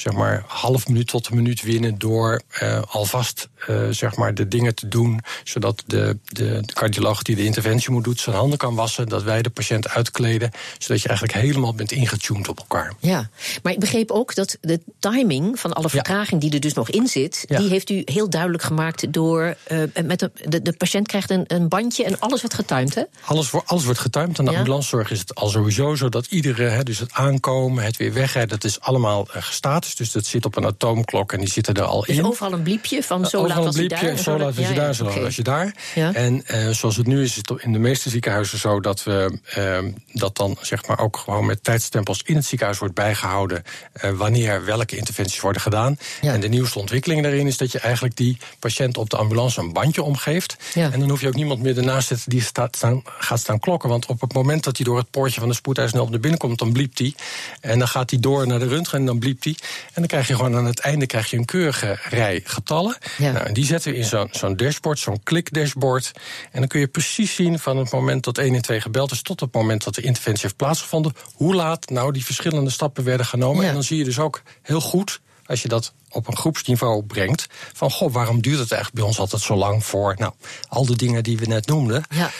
zeg 0.00 0.12
maar 0.12 0.44
half 0.46 0.88
minuut 0.88 1.06
tot 1.06 1.26
een 1.26 1.36
minuut 1.36 1.62
winnen 1.62 1.98
door 1.98 2.40
uh, 2.62 2.82
alvast 2.88 3.48
uh, 3.68 3.88
zeg 3.90 4.16
maar 4.16 4.34
de 4.34 4.48
dingen 4.48 4.74
te 4.74 4.88
doen, 4.88 5.20
zodat 5.44 5.82
de, 5.86 6.18
de, 6.24 6.60
de, 6.64 6.72
cardioloog 6.72 7.22
die 7.22 7.36
de 7.36 7.44
interventie 7.44 7.90
moet 7.90 8.04
doen 8.04 8.16
zijn 8.16 8.36
handen 8.36 8.58
kan 8.58 8.74
wassen, 8.74 9.08
dat 9.08 9.22
wij 9.22 9.42
de 9.42 9.50
patiënt 9.50 9.88
uitkleden, 9.88 10.50
zodat 10.78 11.02
je 11.02 11.08
eigenlijk 11.08 11.38
helemaal 11.38 11.74
bent 11.74 11.92
ingetuned 11.92 12.48
op 12.48 12.58
elkaar. 12.58 12.92
Ja, 12.98 13.30
maar 13.62 13.72
ik 13.72 13.78
begreep 13.78 14.10
ook 14.10 14.34
dat 14.34 14.56
de 14.60 14.80
timing 14.98 15.60
van 15.60 15.72
alle 15.72 15.88
vertraging 15.88 16.40
die 16.40 16.52
er 16.52 16.60
dus 16.60 16.72
nog 16.72 16.90
in 16.90 17.06
zit, 17.06 17.44
die 17.48 17.68
heeft 17.68 17.90
u 17.90 18.02
heel 18.04 18.30
duidelijk 18.30 18.62
gemaakt 18.62 19.12
door 19.12 19.56
uh, 19.72 19.82
met 20.04 20.18
de, 20.18 20.30
de, 20.48 20.62
de, 20.62 20.72
patiënt 20.72 21.06
krijgt 21.06 21.30
een, 21.30 21.44
een 21.46 21.68
bandje 21.68 22.04
en 22.04 22.18
alles 22.18 22.40
wordt 22.40 22.56
getimed, 22.56 22.94
hè? 22.94 23.02
Alles, 23.24 23.52
alles 23.64 23.84
wordt 23.84 24.00
getimed. 24.00 24.38
Aan 24.38 24.44
de 24.44 24.56
ambulancezorg 24.56 25.10
is 25.10 25.18
het 25.18 25.34
al 25.34 25.48
sowieso 25.48 25.94
zo 25.94 26.08
dat 26.08 26.26
iedere, 26.26 26.64
hè, 26.64 26.82
dus 26.82 26.98
het 26.98 27.12
aankomen, 27.12 27.84
het 27.84 27.96
weer 27.96 28.12
wegrijden, 28.12 28.50
dat 28.50 28.64
is 28.64 28.80
allemaal 28.80 29.26
gestaat 29.28 29.89
dus 29.94 30.12
dat 30.12 30.26
zit 30.26 30.44
op 30.44 30.56
een 30.56 30.66
atoomklok 30.66 31.32
en 31.32 31.38
die 31.38 31.48
zitten 31.48 31.74
er 31.74 31.82
al 31.82 32.00
dus 32.00 32.08
in. 32.08 32.16
Dus 32.16 32.24
overal 32.24 32.52
een 32.52 32.62
bliepje 32.62 33.02
van 33.02 33.26
zo 33.26 33.46
laat 33.46 33.66
als 33.66 33.76
je 33.76 33.88
daar. 33.88 34.18
Zo 34.18 34.38
laat 34.38 34.56
als 34.56 34.68
je 34.68 34.74
daar, 34.74 34.94
zo 34.94 35.04
laat 35.04 35.24
als 35.24 35.36
je 35.36 35.42
daar. 35.42 35.74
En 35.94 36.44
uh, 36.46 36.68
zoals 36.70 36.96
het 36.96 37.06
nu 37.06 37.22
is, 37.22 37.30
is 37.30 37.36
het 37.36 37.62
in 37.62 37.72
de 37.72 37.78
meeste 37.78 38.10
ziekenhuizen 38.10 38.58
zo 38.58 38.80
dat 38.80 39.02
we 39.02 39.38
uh, 39.58 39.78
dat 40.12 40.36
dan 40.36 40.56
zeg 40.60 40.86
maar 40.86 40.98
ook 40.98 41.16
gewoon 41.16 41.46
met 41.46 41.64
tijdstempels 41.64 42.22
in 42.22 42.36
het 42.36 42.44
ziekenhuis 42.44 42.78
wordt 42.78 42.94
bijgehouden 42.94 43.62
uh, 44.04 44.10
wanneer 44.10 44.64
welke 44.64 44.96
interventies 44.96 45.40
worden 45.40 45.62
gedaan. 45.62 45.98
En 46.20 46.40
de 46.40 46.48
nieuwste 46.48 46.78
ontwikkeling 46.78 47.22
daarin 47.22 47.46
is 47.46 47.56
dat 47.56 47.72
je 47.72 47.78
eigenlijk 47.78 48.16
die 48.16 48.38
patiënt 48.58 48.96
op 48.96 49.10
de 49.10 49.16
ambulance 49.16 49.60
een 49.60 49.72
bandje 49.72 50.02
omgeeft. 50.02 50.56
En 50.74 51.00
dan 51.00 51.08
hoef 51.08 51.20
je 51.20 51.28
ook 51.28 51.34
niemand 51.34 51.62
meer 51.62 51.76
ernaast 51.76 52.08
te 52.08 52.14
zetten 52.14 52.30
die 52.30 52.42
staat, 52.42 52.76
staan, 52.76 53.02
gaat 53.04 53.40
staan 53.40 53.58
klokken. 53.58 53.88
Want 53.88 54.06
op 54.06 54.20
het 54.20 54.32
moment 54.32 54.64
dat 54.64 54.76
hij 54.76 54.86
door 54.86 54.98
het 54.98 55.10
poortje 55.10 55.40
van 55.40 55.48
de 55.48 55.54
spoedeisende 55.54 56.10
naar 56.10 56.20
binnen 56.20 56.38
komt, 56.38 56.58
dan 56.58 56.72
bliept 56.72 56.98
hij. 56.98 57.14
En 57.60 57.78
dan 57.78 57.88
gaat 57.88 58.10
hij 58.10 58.20
door 58.20 58.46
naar 58.46 58.58
de 58.58 58.68
röntgen 58.68 58.98
en 58.98 59.06
dan 59.06 59.18
bliept 59.18 59.44
hij. 59.44 59.56
En 59.86 59.92
dan 59.94 60.06
krijg 60.06 60.28
je 60.28 60.34
gewoon 60.34 60.56
aan 60.56 60.64
het 60.64 60.78
einde 60.78 61.06
krijg 61.06 61.30
je 61.30 61.36
een 61.36 61.44
keurige 61.44 61.98
rij 62.08 62.40
getallen. 62.44 62.96
Nou, 63.18 63.36
en 63.36 63.54
die 63.54 63.64
zetten 63.64 63.92
we 63.92 63.98
in 63.98 64.04
zo'n 64.04 64.28
zo'n 64.30 64.56
dashboard, 64.56 64.98
zo'n 64.98 65.22
klik-dashboard. 65.22 66.12
En 66.50 66.58
dan 66.58 66.68
kun 66.68 66.80
je 66.80 66.86
precies 66.86 67.34
zien 67.34 67.58
van 67.58 67.76
het 67.76 67.92
moment 67.92 68.24
dat 68.24 68.38
1 68.38 68.54
en 68.54 68.62
2 68.62 68.80
gebeld 68.80 69.10
is... 69.10 69.22
tot 69.22 69.40
het 69.40 69.54
moment 69.54 69.84
dat 69.84 69.94
de 69.94 70.02
interventie 70.02 70.42
heeft 70.42 70.56
plaatsgevonden... 70.56 71.12
hoe 71.34 71.54
laat 71.54 71.90
nou 71.90 72.12
die 72.12 72.24
verschillende 72.24 72.70
stappen 72.70 73.04
werden 73.04 73.26
genomen. 73.26 73.66
En 73.66 73.72
dan 73.72 73.82
zie 73.82 73.98
je 73.98 74.04
dus 74.04 74.18
ook 74.18 74.42
heel 74.62 74.80
goed 74.80 75.20
als 75.46 75.62
je 75.62 75.68
dat 75.68 75.92
op 76.10 76.28
een 76.28 76.36
groepsniveau 76.36 77.02
brengt. 77.02 77.46
Van 77.72 77.90
goh, 77.90 78.12
waarom 78.12 78.42
duurt 78.42 78.58
het 78.58 78.72
eigenlijk 78.72 79.00
bij 79.02 79.10
ons 79.10 79.18
altijd 79.18 79.42
zo 79.42 79.54
lang 79.54 79.84
voor 79.84 80.14
nou, 80.18 80.32
al 80.68 80.86
de 80.86 80.96
dingen 80.96 81.22
die 81.22 81.38
we 81.38 81.46
net 81.46 81.66
noemden? 81.66 82.04
Ja 82.10 82.30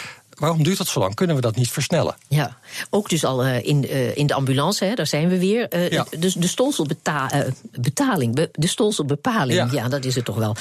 waarom 0.41 0.63
duurt 0.63 0.79
dat 0.79 0.87
zo 0.87 1.01
lang? 1.01 1.15
Kunnen 1.15 1.37
we 1.37 1.43
dat 1.43 1.57
niet 1.57 1.71
versnellen? 1.71 2.15
Ja, 2.29 2.57
ook 2.91 3.09
dus 3.09 3.25
al 3.25 3.47
uh, 3.47 3.67
in, 3.67 3.85
uh, 3.85 4.17
in 4.17 4.27
de 4.27 4.35
ambulance, 4.35 4.85
hè, 4.85 4.95
daar 4.95 5.07
zijn 5.07 5.29
we 5.29 5.39
weer. 5.39 5.75
Uh, 5.75 5.91
ja. 5.91 6.07
Dus 6.19 6.35
de 6.35 6.47
stolselbetaling, 6.47 8.49
de 8.53 8.67
stolselbepaling, 8.67 9.59
ja. 9.59 9.69
ja. 9.73 9.89
dat 9.89 10.05
is 10.05 10.15
het 10.15 10.25
toch 10.25 10.37
wel. 10.37 10.57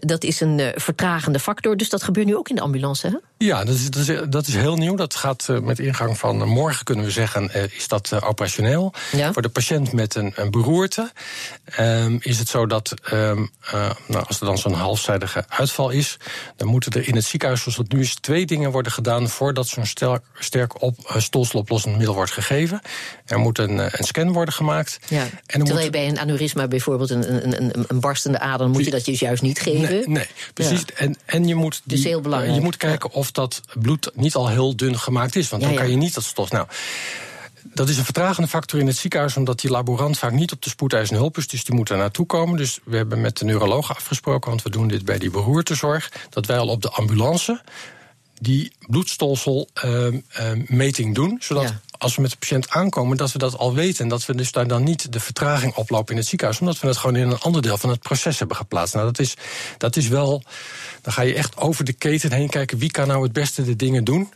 dat 0.00 0.24
is 0.24 0.40
een 0.40 0.72
vertragende 0.74 1.38
factor, 1.38 1.76
dus 1.76 1.88
dat 1.88 2.02
gebeurt 2.02 2.26
nu 2.26 2.36
ook 2.36 2.48
in 2.48 2.54
de 2.54 2.60
ambulance, 2.60 3.06
hè? 3.06 3.44
Ja, 3.46 3.64
dat 3.64 3.74
is, 3.74 3.90
dat 3.90 4.08
is, 4.08 4.20
dat 4.28 4.46
is 4.46 4.54
heel 4.54 4.76
nieuw. 4.76 4.94
Dat 4.94 5.14
gaat 5.14 5.48
met 5.62 5.78
ingang 5.78 6.18
van 6.18 6.48
morgen, 6.48 6.84
kunnen 6.84 7.04
we 7.04 7.10
zeggen, 7.10 7.70
is 7.76 7.88
dat 7.88 8.22
operationeel. 8.22 8.92
Ja. 9.12 9.32
Voor 9.32 9.42
de 9.42 9.48
patiënt 9.48 9.92
met 9.92 10.14
een, 10.14 10.32
een 10.34 10.50
beroerte 10.50 11.12
um, 11.78 12.18
is 12.20 12.38
het 12.38 12.48
zo 12.48 12.66
dat 12.66 12.94
um, 13.12 13.50
nou, 14.06 14.24
als 14.26 14.40
er 14.40 14.46
dan 14.46 14.58
zo'n 14.58 14.72
halfzijdige 14.72 15.44
uitval 15.48 15.90
is, 15.90 16.16
dan 16.56 16.68
moeten 16.68 16.92
er 16.92 17.08
in 17.08 17.14
het 17.14 17.24
ziekenhuis, 17.24 17.60
zoals 17.60 17.76
dat 17.76 17.92
nu 17.92 18.00
is, 18.00 18.14
twee 18.14 18.46
dingen 18.46 18.70
worden 18.70 18.92
gedaan 18.92 19.01
gedaan 19.04 19.28
voordat 19.28 19.66
zo'n 19.66 19.86
sterk, 19.86 20.24
sterk 20.38 20.82
op, 20.82 20.98
uh, 20.98 21.18
stolseloplossend 21.18 21.96
middel 21.96 22.14
wordt 22.14 22.30
gegeven. 22.30 22.80
Er 23.26 23.38
moet 23.38 23.58
een, 23.58 23.76
uh, 23.76 23.86
een 23.90 24.04
scan 24.04 24.32
worden 24.32 24.54
gemaakt. 24.54 24.98
Ja. 25.08 25.22
En 25.22 25.30
Terwijl 25.46 25.74
moet... 25.74 25.84
je 25.84 25.90
bij 25.90 26.08
een 26.08 26.18
aneurysma 26.18 26.68
bijvoorbeeld 26.68 27.10
een, 27.10 27.44
een, 27.44 27.62
een, 27.62 27.84
een 27.88 28.00
barstende 28.00 28.38
ader, 28.38 28.68
moet 28.68 28.84
je 28.84 28.90
dat 28.90 29.04
dus 29.04 29.20
juist 29.20 29.42
niet 29.42 29.60
geven. 29.60 29.90
Nee, 29.90 30.08
nee 30.08 30.26
precies. 30.54 30.84
En, 30.94 31.16
en 31.24 31.46
je 31.46 31.54
moet, 31.54 31.80
die, 31.84 31.96
dus 31.96 32.04
heel 32.04 32.20
belangrijk. 32.20 32.54
je 32.54 32.60
moet 32.60 32.76
kijken 32.76 33.10
of 33.12 33.30
dat 33.30 33.60
bloed 33.74 34.10
niet 34.14 34.34
al 34.34 34.48
heel 34.48 34.76
dun 34.76 34.98
gemaakt 34.98 35.36
is. 35.36 35.48
Want 35.48 35.62
dan 35.62 35.74
kan 35.74 35.90
je 35.90 35.96
niet 35.96 36.14
dat 36.14 36.24
stof. 36.24 36.50
Nou, 36.50 36.66
dat 37.74 37.88
is 37.88 37.98
een 37.98 38.04
vertragende 38.04 38.48
factor 38.48 38.80
in 38.80 38.86
het 38.86 38.96
ziekenhuis, 38.96 39.36
omdat 39.36 39.60
die 39.60 39.70
laborant 39.70 40.18
vaak 40.18 40.32
niet 40.32 40.52
op 40.52 40.62
de 40.62 40.70
spoedeisende 40.70 41.20
hulp 41.20 41.36
is. 41.38 41.48
Dus 41.48 41.64
die 41.64 41.74
moet 41.74 41.90
er 41.90 41.96
naartoe 41.96 42.26
komen. 42.26 42.56
Dus 42.56 42.78
we 42.84 42.96
hebben 42.96 43.20
met 43.20 43.38
de 43.38 43.44
neuroloog 43.44 43.96
afgesproken, 43.96 44.50
want 44.50 44.62
we 44.62 44.70
doen 44.70 44.88
dit 44.88 45.04
bij 45.04 45.18
die 45.18 45.30
beroertezorg, 45.30 46.12
dat 46.30 46.46
wij 46.46 46.58
al 46.58 46.68
op 46.68 46.82
de 46.82 46.90
ambulance 46.90 47.60
die 48.42 48.72
bloedstolselmeting 48.86 51.08
uh, 51.08 51.14
doen. 51.14 51.36
Zodat 51.40 51.74
als 51.98 52.16
we 52.16 52.22
met 52.22 52.30
de 52.30 52.36
patiënt 52.36 52.70
aankomen, 52.70 53.16
dat 53.16 53.32
we 53.32 53.38
dat 53.38 53.58
al 53.58 53.74
weten. 53.74 54.02
En 54.02 54.08
dat 54.08 54.26
we 54.26 54.34
dus 54.34 54.52
daar 54.52 54.66
dan 54.66 54.82
niet 54.82 55.12
de 55.12 55.20
vertraging 55.20 55.74
oplopen 55.74 56.12
in 56.12 56.18
het 56.20 56.28
ziekenhuis. 56.28 56.60
Omdat 56.60 56.80
we 56.80 56.86
het 56.86 56.96
gewoon 56.96 57.16
in 57.16 57.30
een 57.30 57.38
ander 57.38 57.62
deel 57.62 57.78
van 57.78 57.90
het 57.90 58.00
proces 58.00 58.38
hebben 58.38 58.56
geplaatst. 58.56 58.94
Nou, 58.94 59.06
dat 59.06 59.18
is, 59.18 59.34
dat 59.78 59.96
is 59.96 60.08
wel. 60.08 60.42
Dan 61.02 61.12
ga 61.12 61.22
je 61.22 61.34
echt 61.34 61.56
over 61.56 61.84
de 61.84 61.92
keten 61.92 62.32
heen 62.32 62.48
kijken. 62.48 62.78
Wie 62.78 62.90
kan 62.90 63.06
nou 63.06 63.22
het 63.22 63.32
beste 63.32 63.64
de 63.64 63.76
dingen 63.76 64.04
doen? 64.04 64.32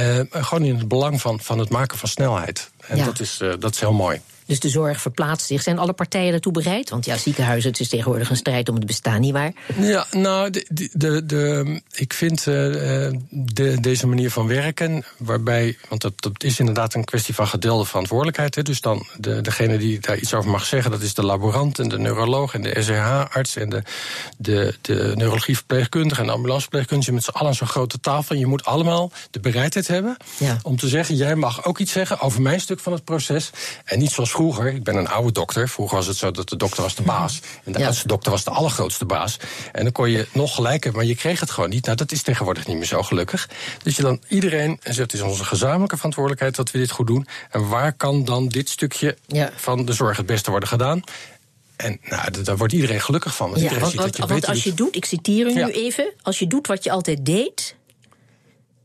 Uh, 0.00 0.20
gewoon 0.30 0.64
in 0.64 0.78
het 0.78 0.88
belang 0.88 1.20
van, 1.20 1.40
van 1.40 1.58
het 1.58 1.68
maken 1.68 1.98
van 1.98 2.08
snelheid. 2.08 2.70
En 2.86 3.04
dat, 3.04 3.20
is, 3.20 3.38
uh, 3.42 3.52
dat 3.58 3.74
is 3.74 3.80
heel 3.80 3.92
mooi. 3.92 4.20
Dus 4.50 4.60
de 4.60 4.68
zorg 4.68 5.00
verplaatst 5.00 5.46
zich. 5.46 5.62
Zijn 5.62 5.78
alle 5.78 5.92
partijen 5.92 6.30
daartoe 6.30 6.52
bereid? 6.52 6.90
Want 6.90 7.04
ja, 7.04 7.16
ziekenhuizen, 7.16 7.70
het 7.70 7.80
is 7.80 7.88
tegenwoordig 7.88 8.30
een 8.30 8.36
strijd 8.36 8.68
om 8.68 8.74
het 8.74 8.86
bestaan, 8.86 9.20
nietwaar? 9.20 9.52
Ja, 9.78 10.06
nou, 10.10 10.50
de, 10.50 10.88
de, 10.92 11.26
de, 11.26 11.80
ik 11.92 12.12
vind 12.12 12.38
uh, 12.38 12.54
de, 13.30 13.80
deze 13.80 14.06
manier 14.06 14.30
van 14.30 14.46
werken, 14.46 15.04
waarbij, 15.18 15.76
want 15.88 16.00
dat, 16.00 16.12
dat 16.16 16.42
is 16.42 16.58
inderdaad 16.58 16.94
een 16.94 17.04
kwestie 17.04 17.34
van 17.34 17.46
gedeelde 17.46 17.84
verantwoordelijkheid. 17.84 18.54
Hè, 18.54 18.62
dus 18.62 18.80
dan 18.80 19.06
de, 19.16 19.40
degene 19.40 19.78
die 19.78 20.00
daar 20.00 20.18
iets 20.18 20.34
over 20.34 20.50
mag 20.50 20.64
zeggen, 20.64 20.90
dat 20.90 21.02
is 21.02 21.14
de 21.14 21.24
laborant 21.24 21.78
en 21.78 21.88
de 21.88 21.98
neuroloog 21.98 22.54
en 22.54 22.62
de 22.62 22.82
SRH-arts 22.82 23.56
en 23.56 23.68
de, 23.68 23.82
de, 24.36 24.74
de 24.80 25.12
neurologieverpleegkundige 25.16 26.20
en 26.20 26.26
de 26.26 26.32
ambulanceverpleegkundige 26.32 27.12
met 27.12 27.24
z'n 27.24 27.30
allen 27.30 27.54
zo'n 27.54 27.68
grote 27.68 28.00
tafel. 28.00 28.34
En 28.34 28.40
je 28.40 28.46
moet 28.46 28.64
allemaal 28.64 29.12
de 29.30 29.40
bereidheid 29.40 29.88
hebben 29.88 30.16
ja. 30.38 30.58
om 30.62 30.76
te 30.76 30.88
zeggen: 30.88 31.14
jij 31.14 31.34
mag 31.34 31.64
ook 31.64 31.78
iets 31.78 31.92
zeggen 31.92 32.20
over 32.20 32.42
mijn 32.42 32.60
stuk 32.60 32.80
van 32.80 32.92
het 32.92 33.04
proces. 33.04 33.50
En 33.84 33.98
niet 33.98 34.10
zoals 34.10 34.38
vroeger. 34.40 34.74
Ik 34.74 34.84
ben 34.84 34.96
een 34.96 35.08
oude 35.08 35.32
dokter. 35.32 35.68
Vroeger 35.68 35.96
was 35.96 36.06
het 36.06 36.16
zo 36.16 36.30
dat 36.30 36.48
de 36.48 36.56
dokter 36.56 36.82
was 36.82 36.94
de 36.94 37.02
baas. 37.02 37.40
En 37.64 37.72
de 37.72 37.78
ja. 37.78 37.84
oudste 37.84 38.08
dokter 38.08 38.30
was 38.30 38.44
de 38.44 38.50
allergrootste 38.50 39.04
baas. 39.04 39.36
En 39.72 39.82
dan 39.82 39.92
kon 39.92 40.10
je 40.10 40.26
nog 40.32 40.54
gelijker, 40.54 40.92
maar 40.92 41.04
je 41.04 41.14
kreeg 41.14 41.40
het 41.40 41.50
gewoon 41.50 41.70
niet. 41.70 41.84
Nou, 41.84 41.96
dat 41.96 42.12
is 42.12 42.22
tegenwoordig 42.22 42.66
niet 42.66 42.76
meer 42.76 42.86
zo 42.86 43.02
gelukkig. 43.02 43.48
Dus 43.82 43.96
je 43.96 44.02
dan 44.02 44.22
iedereen 44.28 44.78
zegt: 44.82 44.98
het 44.98 45.12
is 45.12 45.20
onze 45.20 45.44
gezamenlijke 45.44 45.96
verantwoordelijkheid 45.96 46.56
dat 46.56 46.70
we 46.70 46.78
dit 46.78 46.90
goed 46.90 47.06
doen. 47.06 47.26
En 47.50 47.68
waar 47.68 47.92
kan 47.92 48.24
dan 48.24 48.48
dit 48.48 48.68
stukje 48.68 49.16
ja. 49.26 49.50
van 49.56 49.84
de 49.84 49.92
zorg 49.92 50.16
het 50.16 50.26
beste 50.26 50.50
worden 50.50 50.68
gedaan? 50.68 51.02
En 51.76 52.00
nou, 52.02 52.42
daar 52.42 52.56
wordt 52.56 52.72
iedereen 52.72 53.00
gelukkig 53.00 53.36
van. 53.36 53.50
Want, 53.50 53.62
ja, 53.62 53.78
want, 53.78 53.94
want, 53.94 54.16
want 54.16 54.46
als 54.46 54.64
je 54.64 54.74
doet, 54.74 54.96
ik 54.96 55.04
citeer 55.04 55.46
u 55.46 55.52
nu 55.52 55.70
even, 55.70 56.12
als 56.22 56.38
je 56.38 56.46
doet 56.46 56.66
wat 56.66 56.84
je 56.84 56.90
altijd 56.90 57.26
deed, 57.26 57.74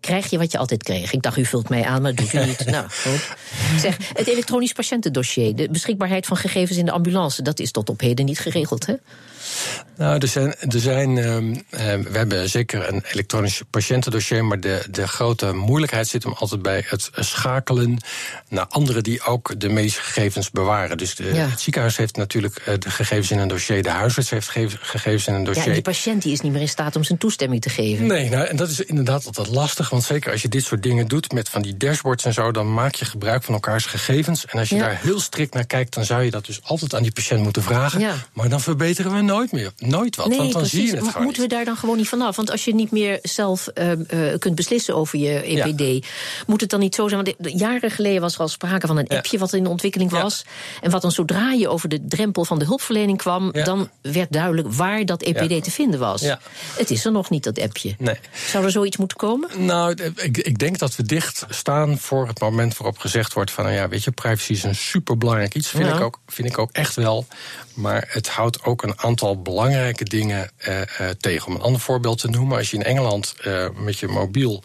krijg 0.06 0.30
je 0.30 0.38
wat 0.38 0.52
je 0.52 0.58
altijd 0.58 0.84
kreeg. 0.84 1.14
Ik 1.14 1.22
dacht, 1.22 1.38
u 1.38 1.46
vult 1.46 1.70
mij 1.70 1.84
aan, 1.84 2.02
maar 2.02 2.16
dat 2.16 2.32
doet 2.32 2.42
u 2.42 2.46
niet. 2.46 2.66
nou, 2.76 2.86
goed. 2.90 3.36
Zeg, 3.80 3.98
het 4.14 4.28
elektronisch 4.28 4.74
patiëntendossier, 4.74 5.56
de 5.56 5.70
beschikbaarheid 5.70 6.26
van 6.26 6.38
gegevens 6.38 6.78
in 6.78 6.86
de 6.86 6.92
ambulance, 6.92 7.42
dat 7.42 7.60
is 7.60 7.72
tot 7.72 7.90
op 7.90 8.00
heden 8.00 8.26
niet 8.26 8.40
geregeld, 8.40 8.86
hè? 8.86 8.94
Nou, 9.98 10.18
er 10.20 10.28
zijn, 10.28 10.56
er 10.56 10.80
zijn 10.80 11.10
uh, 11.18 11.58
we 11.70 12.18
hebben 12.18 12.50
zeker 12.50 12.94
een 12.94 13.04
elektronisch 13.12 13.62
patiëntendossier, 13.70 14.46
maar 14.46 14.60
de, 14.60 14.84
de 14.92 15.08
grote 15.08 15.54
moeilijkheid 15.54 16.08
zit 16.08 16.24
hem 16.24 16.34
altijd 16.34 16.62
bij 16.62 16.84
het 16.88 17.10
schakelen 17.14 17.98
naar 18.50 18.66
anderen 18.66 19.04
die 19.04 19.24
ook 19.24 19.60
de 19.60 19.70
medische 19.70 20.02
gegevens 20.02 20.52
bewaren. 20.52 20.98
Dus 20.98 21.16
de, 21.16 21.24
het 21.24 21.62
ziekenhuis 21.62 21.98
heeft 21.98 22.18
natuurlijk 22.18 22.56
eh, 22.56 22.74
de 22.80 22.90
gegevens 22.90 23.32
in 23.32 23.40
een 23.40 23.48
dossier, 23.48 23.84
de 23.84 23.90
huisarts 23.90 24.30
heeft 24.30 24.50
gegevens 24.80 25.28
in 25.28 25.34
een 25.34 25.44
dossier. 25.44 25.68
Ja, 25.68 25.74
die 25.74 25.82
patiënt 25.82 26.22
die 26.22 26.32
is 26.32 26.42
niet 26.42 26.52
meer 26.52 26.62
in 26.62 26.68
staat 26.68 26.96
om 26.96 27.04
zijn 27.04 27.18
toestemming 27.18 27.62
te 27.62 27.70
geven. 27.70 28.06
Nee, 28.06 28.30
nou, 28.30 28.46
en 28.46 28.56
dat 28.56 28.70
is 28.70 28.82
inderdaad 28.82 29.26
altijd 29.26 29.48
lastig, 29.48 29.92
want 29.96 30.08
zeker 30.08 30.32
als 30.32 30.42
je 30.42 30.50
dit 30.50 30.64
soort 30.64 30.84
dingen 30.84 31.08
doet 31.08 31.32
met 31.32 31.50
van 31.50 31.62
die 31.62 31.78
dashboards 31.78 32.26
en 32.26 32.34
zo, 32.34 32.52
dan 32.52 32.74
maak 32.74 32.96
je 32.96 33.06
gebruik 33.06 33.44
van 33.44 33.54
elkaars 33.54 33.86
gegevens. 33.86 34.46
En 34.46 34.60
als 34.60 34.70
je 34.70 34.78
daar 34.78 35.00
heel 35.02 35.20
strikt 35.20 35.54
naar 35.54 35.66
kijkt, 35.66 35.94
dan 35.94 36.06
zou 36.06 36.24
je 36.24 36.32
dat 36.32 36.46
dus 36.46 36.60
altijd 36.64 36.96
aan 36.96 37.02
die 37.02 37.12
patiënt 37.12 37.44
moeten 37.44 37.64
vragen. 37.64 38.12
Maar 38.34 38.50
dan 38.50 38.62
verbeteren 38.62 39.14
we 39.14 39.22
nooit 39.22 39.52
meer 39.52 39.72
nooit 39.78 40.16
wat. 40.16 40.28
Nee, 40.28 40.38
want 40.38 40.52
dan 40.52 40.62
precies. 40.62 40.90
zie 40.90 41.00
je 41.00 41.06
het 41.06 41.20
Moeten 41.20 41.42
we 41.42 41.48
daar 41.48 41.66
dan 41.66 41.78
gewoon 41.78 41.98
niet 41.98 42.10
vanaf? 42.10 42.36
Want 42.36 42.52
als 42.52 42.66
je 42.66 42.76
niet 42.76 42.92
meer 42.92 43.20
zelf 43.22 43.70
uh, 43.76 43.92
uh, 43.92 44.38
kunt 44.40 44.56
beslissen 44.56 44.96
over 44.96 45.20
je 45.20 45.42
EPD, 45.42 46.08
moet 46.48 46.62
het 46.62 46.70
dan 46.70 46.80
niet 46.80 46.96
zo 46.96 47.08
zijn? 47.08 47.24
Want 47.24 47.60
jaren 47.60 47.92
geleden 47.92 48.22
was 48.22 48.34
er 48.34 48.40
al 48.40 48.48
sprake 48.48 48.88
van 48.88 48.98
een 48.98 49.08
appje 49.08 49.38
wat 49.38 49.54
in 49.54 49.64
de 49.64 49.70
ontwikkeling 49.70 50.12
was. 50.12 50.44
Ja. 50.46 50.82
En 50.82 50.92
wat 50.92 51.02
dan 51.02 51.12
zodra 51.12 51.52
je 51.52 51.68
over 51.68 51.90
de 51.90 52.06
drempel 52.08 52.46
van 52.46 52.60
de 52.60 52.66
hulpverlening 52.66 53.18
kwam, 53.18 53.52
dan 53.52 53.90
werd 54.02 54.32
duidelijk 54.32 54.74
waar 54.74 55.06
dat 55.06 55.22
EPD 55.22 55.64
te 55.64 55.72
vinden 55.72 56.00
was. 56.00 56.22
Het 56.78 56.92
is 56.92 57.06
er 57.06 57.12
nog 57.12 57.30
niet, 57.30 57.44
dat 57.44 57.60
appje. 57.60 57.96
Nee. 57.98 58.20
Zou 58.48 58.66
er 58.66 58.72
zoiets 58.72 58.98
moeten 58.98 59.18
komen? 59.18 59.50
Nou, 59.58 59.85
ik, 59.90 60.38
ik 60.38 60.58
denk 60.58 60.78
dat 60.80 60.96
we 60.96 61.04
dicht 61.04 61.46
staan 61.50 61.98
voor 61.98 62.28
het 62.28 62.40
moment 62.40 62.78
waarop 62.78 62.98
gezegd 62.98 63.34
wordt 63.34 63.52
van, 63.52 63.64
nou 63.64 63.76
ja, 63.76 63.88
weet 63.88 64.04
je, 64.04 64.12
privacy 64.12 64.52
is 64.52 64.64
een 64.64 64.76
superbelangrijk 64.76 65.56
iets. 65.56 65.70
Vind, 65.70 65.88
ik, 65.88 66.00
ook, 66.00 66.20
vind 66.28 66.48
ik 66.48 66.58
ook 66.58 66.72
echt 66.72 66.96
wel. 66.96 67.28
Maar 67.76 68.06
het 68.08 68.28
houdt 68.28 68.64
ook 68.64 68.84
een 68.84 69.00
aantal 69.00 69.42
belangrijke 69.42 70.04
dingen 70.04 70.52
uh, 70.68 70.78
uh, 70.78 71.10
tegen. 71.20 71.48
Om 71.48 71.56
een 71.56 71.62
ander 71.62 71.82
voorbeeld 71.82 72.20
te 72.20 72.30
noemen, 72.30 72.58
als 72.58 72.72
je 72.72 72.78
in 72.78 72.84
Engeland 72.84 73.36
uh, 73.46 73.68
met 73.76 74.00
je 74.00 74.08
mobiel 74.08 74.64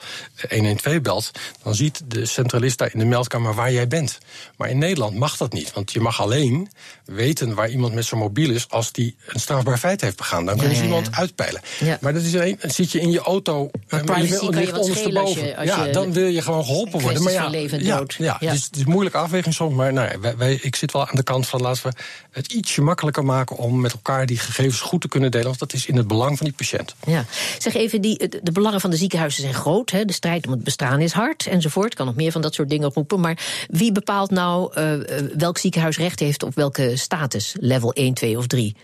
112 0.48 1.00
belt, 1.00 1.30
dan 1.62 1.74
ziet 1.74 2.02
de 2.06 2.26
centralist 2.26 2.78
daar 2.78 2.90
in 2.92 2.98
de 2.98 3.04
meldkamer 3.04 3.54
waar 3.54 3.72
jij 3.72 3.88
bent. 3.88 4.18
Maar 4.56 4.68
in 4.68 4.78
Nederland 4.78 5.16
mag 5.16 5.36
dat 5.36 5.52
niet, 5.52 5.72
want 5.72 5.92
je 5.92 6.00
mag 6.00 6.20
alleen 6.20 6.70
weten 7.04 7.54
waar 7.54 7.68
iemand 7.68 7.94
met 7.94 8.04
zijn 8.04 8.20
mobiel 8.20 8.50
is 8.50 8.68
als 8.68 8.92
die 8.92 9.16
een 9.26 9.40
strafbaar 9.40 9.78
feit 9.78 10.00
heeft 10.00 10.16
begaan. 10.16 10.46
Dan 10.46 10.56
kunnen 10.56 10.76
ze 10.76 10.82
ja, 10.82 10.88
ja, 10.88 10.94
iemand 10.94 11.16
uitpeilen. 11.16 11.60
Maar 12.00 12.12
dat 12.12 12.22
is 12.22 12.34
alleen, 12.34 12.58
zit 12.60 12.92
je 12.92 13.00
in 13.00 13.10
je 13.10 13.20
auto 13.20 13.70
maar 13.88 14.04
privacy 14.04 14.44
je, 14.44 14.50
kan 14.50 14.66
je 14.66 14.72
wat 14.72 14.86
schelen 14.86 15.22
als 15.22 15.34
je, 15.34 15.56
als 15.56 15.68
ja, 15.68 15.86
dan 15.86 16.12
wil 16.12 16.26
je 16.26 16.42
gewoon 16.42 16.64
geholpen 16.64 17.00
worden. 17.00 17.22
Maar 17.22 17.32
ja, 17.32 17.48
leven 17.48 17.84
ja, 17.84 18.04
ja, 18.18 18.38
Dus 18.38 18.64
het 18.64 18.76
is 18.76 18.82
een 18.82 18.90
moeilijke 18.90 19.18
afweging 19.18 19.54
soms, 19.54 19.74
maar 19.74 19.92
nou, 19.92 20.20
wij, 20.20 20.36
wij, 20.36 20.58
ik 20.62 20.76
zit 20.76 20.92
wel 20.92 21.08
aan 21.08 21.16
de 21.16 21.22
kant 21.22 21.48
van 21.48 21.60
laten 21.60 21.82
we 21.82 21.92
het 22.30 22.52
ietsje 22.52 22.82
makkelijker 22.82 22.99
maken 23.24 23.56
om 23.56 23.80
met 23.80 23.92
elkaar 23.92 24.26
die 24.26 24.38
gegevens 24.38 24.80
goed 24.80 25.00
te 25.00 25.08
kunnen 25.08 25.30
delen. 25.30 25.46
Want 25.46 25.58
dat 25.58 25.72
is 25.72 25.86
in 25.86 25.96
het 25.96 26.08
belang 26.08 26.36
van 26.36 26.46
die 26.46 26.54
patiënt. 26.54 26.94
Ja. 27.06 27.24
Zeg 27.58 27.74
even, 27.74 28.00
die, 28.00 28.28
de 28.42 28.52
belangen 28.52 28.80
van 28.80 28.90
de 28.90 28.96
ziekenhuizen 28.96 29.42
zijn 29.42 29.54
groot. 29.54 29.90
Hè? 29.90 30.04
De 30.04 30.12
strijd 30.12 30.46
om 30.46 30.52
het 30.52 30.64
bestaan 30.64 31.00
is 31.00 31.12
hard 31.12 31.46
enzovoort. 31.46 31.94
Kan 31.94 32.06
nog 32.06 32.14
meer 32.14 32.32
van 32.32 32.40
dat 32.40 32.54
soort 32.54 32.68
dingen 32.70 32.90
roepen. 32.94 33.20
Maar 33.20 33.66
wie 33.70 33.92
bepaalt 33.92 34.30
nou 34.30 34.80
uh, 34.80 34.92
welk 35.36 35.58
ziekenhuis 35.58 35.96
recht 35.96 36.20
heeft 36.20 36.42
op 36.42 36.54
welke 36.54 36.96
status? 36.96 37.54
Level 37.60 37.92
1, 37.92 38.14
2 38.14 38.38
of 38.38 38.46
3? 38.46 38.76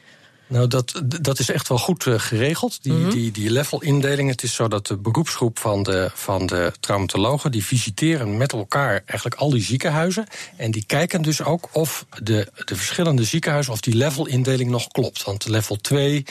Nou, 0.48 0.66
dat, 0.66 1.02
dat 1.20 1.38
is 1.38 1.50
echt 1.50 1.68
wel 1.68 1.78
goed 1.78 2.06
uh, 2.06 2.18
geregeld, 2.18 2.82
die, 2.82 2.92
mm 2.92 3.00
-hmm. 3.00 3.10
die, 3.10 3.30
die 3.30 3.50
level-indeling. 3.50 4.28
Het 4.30 4.42
is 4.42 4.54
zo 4.54 4.68
dat 4.68 4.86
de 4.86 4.96
beroepsgroep 4.96 5.58
van 5.58 5.82
de, 5.82 6.10
van 6.14 6.46
de 6.46 6.72
traumatologen... 6.80 7.50
die 7.50 7.64
visiteren 7.64 8.36
met 8.36 8.52
elkaar 8.52 9.02
eigenlijk 9.06 9.40
al 9.40 9.50
die 9.50 9.62
ziekenhuizen... 9.62 10.26
en 10.56 10.70
die 10.70 10.84
kijken 10.86 11.22
dus 11.22 11.42
ook 11.42 11.68
of 11.72 12.06
de, 12.22 12.48
de 12.64 12.76
verschillende 12.76 13.24
ziekenhuizen... 13.24 13.72
of 13.72 13.80
die 13.80 13.94
level-indeling 13.94 14.70
nog 14.70 14.88
klopt. 14.88 15.22
Want 15.22 15.46
level 15.46 15.76
2 15.76 16.24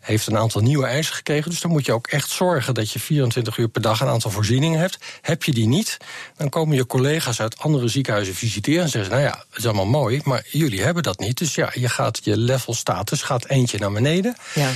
heeft 0.00 0.26
een 0.26 0.36
aantal 0.36 0.60
nieuwe 0.60 0.86
eisen 0.86 1.14
gekregen. 1.14 1.50
Dus 1.50 1.60
dan 1.60 1.70
moet 1.70 1.86
je 1.86 1.92
ook 1.92 2.06
echt 2.06 2.30
zorgen 2.30 2.74
dat 2.74 2.90
je 2.90 3.00
24 3.00 3.56
uur 3.56 3.68
per 3.68 3.82
dag 3.82 4.00
een 4.00 4.08
aantal 4.08 4.30
voorzieningen 4.30 4.80
hebt. 4.80 4.98
Heb 5.20 5.42
je 5.42 5.52
die 5.52 5.66
niet, 5.66 5.96
dan 6.36 6.48
komen 6.48 6.76
je 6.76 6.86
collega's 6.86 7.40
uit 7.40 7.58
andere 7.58 7.88
ziekenhuizen 7.88 8.34
visiteren 8.34 8.82
en 8.82 8.88
zeggen: 8.88 9.10
Nou 9.10 9.22
ja, 9.22 9.44
het 9.48 9.58
is 9.58 9.64
allemaal 9.64 9.86
mooi, 9.86 10.20
maar 10.24 10.44
jullie 10.50 10.82
hebben 10.82 11.02
dat 11.02 11.18
niet. 11.18 11.38
Dus 11.38 11.54
ja, 11.54 11.70
je 11.74 11.88
gaat 11.88 12.20
je 12.22 12.36
level 12.36 12.74
status 12.74 13.22
gaat 13.22 13.46
eentje 13.46 13.78
naar 13.78 13.92
beneden. 13.92 14.36
Ja. 14.54 14.70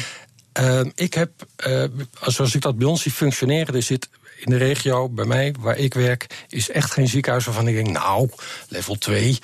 Uh, 0.60 0.80
ik 0.94 1.14
heb, 1.14 1.30
uh, 1.66 1.84
zoals 2.20 2.54
ik 2.54 2.60
dat 2.60 2.78
bij 2.78 2.87
ons 2.87 3.02
zie 3.02 3.12
functioneren, 3.12 3.74
er 3.74 3.82
zit 3.82 4.08
in 4.38 4.50
de 4.50 4.56
regio, 4.56 5.08
bij 5.08 5.24
mij, 5.24 5.54
waar 5.60 5.78
ik 5.78 5.94
werk, 5.94 6.44
is 6.48 6.70
echt 6.70 6.90
geen 6.90 7.08
ziekenhuis 7.08 7.44
waarvan 7.44 7.68
ik 7.68 7.74
denk, 7.74 7.88
nou, 7.88 8.28
level 8.68 8.98
2. 8.98 9.38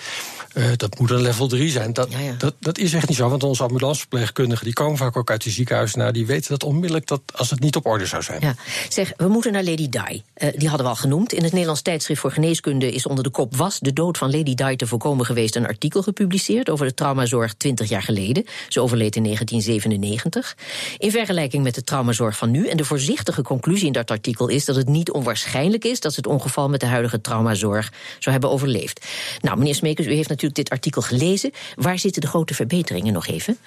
Uh, 0.54 0.66
dat 0.76 0.98
moet 0.98 1.10
een 1.10 1.20
level 1.20 1.48
3 1.48 1.70
zijn. 1.70 1.92
Dat, 1.92 2.10
ja, 2.10 2.18
ja. 2.18 2.34
dat, 2.38 2.54
dat 2.60 2.78
is 2.78 2.92
echt 2.92 3.08
niet 3.08 3.16
zo, 3.16 3.28
want 3.28 3.42
onze 3.42 3.62
ambulanceverpleegkundigen... 3.62 4.64
die 4.64 4.74
komen 4.74 4.96
vaak 4.96 5.16
ook 5.16 5.30
uit 5.30 5.42
die 5.42 5.52
ziekenhuizen. 5.52 5.98
Nou, 5.98 6.12
die 6.12 6.26
weten 6.26 6.50
dat 6.50 6.64
onmiddellijk 6.64 7.06
dat 7.06 7.20
als 7.34 7.50
het 7.50 7.60
niet 7.60 7.76
op 7.76 7.86
orde 7.86 8.06
zou 8.06 8.22
zijn. 8.22 8.40
Ja. 8.40 8.54
Zeg, 8.88 9.12
we 9.16 9.28
moeten 9.28 9.52
naar 9.52 9.64
Lady 9.64 9.88
Di. 9.88 10.22
Uh, 10.36 10.48
die 10.56 10.68
hadden 10.68 10.86
we 10.86 10.92
al 10.92 10.98
genoemd. 10.98 11.32
In 11.32 11.42
het 11.42 11.52
Nederlands 11.52 11.82
tijdschrift 11.82 12.20
voor 12.20 12.32
geneeskunde 12.32 12.92
is 12.92 13.06
onder 13.06 13.24
de 13.24 13.30
kop... 13.30 13.56
was 13.56 13.78
de 13.78 13.92
dood 13.92 14.18
van 14.18 14.30
Lady 14.30 14.54
Di 14.54 14.76
te 14.76 14.86
voorkomen 14.86 15.26
geweest... 15.26 15.56
een 15.56 15.66
artikel 15.66 16.02
gepubliceerd 16.02 16.70
over 16.70 16.86
de 16.86 16.94
traumazorg 16.94 17.54
20 17.54 17.88
jaar 17.88 18.02
geleden. 18.02 18.44
Ze 18.68 18.80
overleed 18.80 19.16
in 19.16 19.22
1997. 19.22 20.56
In 20.98 21.10
vergelijking 21.10 21.62
met 21.62 21.74
de 21.74 21.84
traumazorg 21.84 22.36
van 22.36 22.50
nu. 22.50 22.66
En 22.66 22.76
de 22.76 22.84
voorzichtige 22.84 23.42
conclusie 23.42 23.86
in 23.86 23.92
dat 23.92 24.10
artikel 24.10 24.48
is... 24.48 24.64
dat 24.64 24.76
het 24.76 24.88
niet 24.88 25.10
onwaarschijnlijk 25.10 25.84
is... 25.84 26.00
dat 26.00 26.12
ze 26.12 26.20
het 26.20 26.28
ongeval 26.28 26.68
met 26.68 26.80
de 26.80 26.86
huidige 26.86 27.20
traumazorg 27.20 27.92
zou 28.18 28.30
hebben 28.30 28.50
overleefd. 28.50 29.06
Nou, 29.40 29.58
meneer 29.58 29.74
Smekers, 29.74 30.06
u 30.06 30.10
heeft 30.12 30.28
natuurlijk 30.28 30.39
dit 30.48 30.70
artikel 30.70 31.02
gelezen. 31.02 31.50
Waar 31.74 31.98
zitten 31.98 32.20
de 32.20 32.28
grote 32.28 32.54
verbeteringen 32.54 33.12
nog 33.12 33.26
even? 33.26 33.58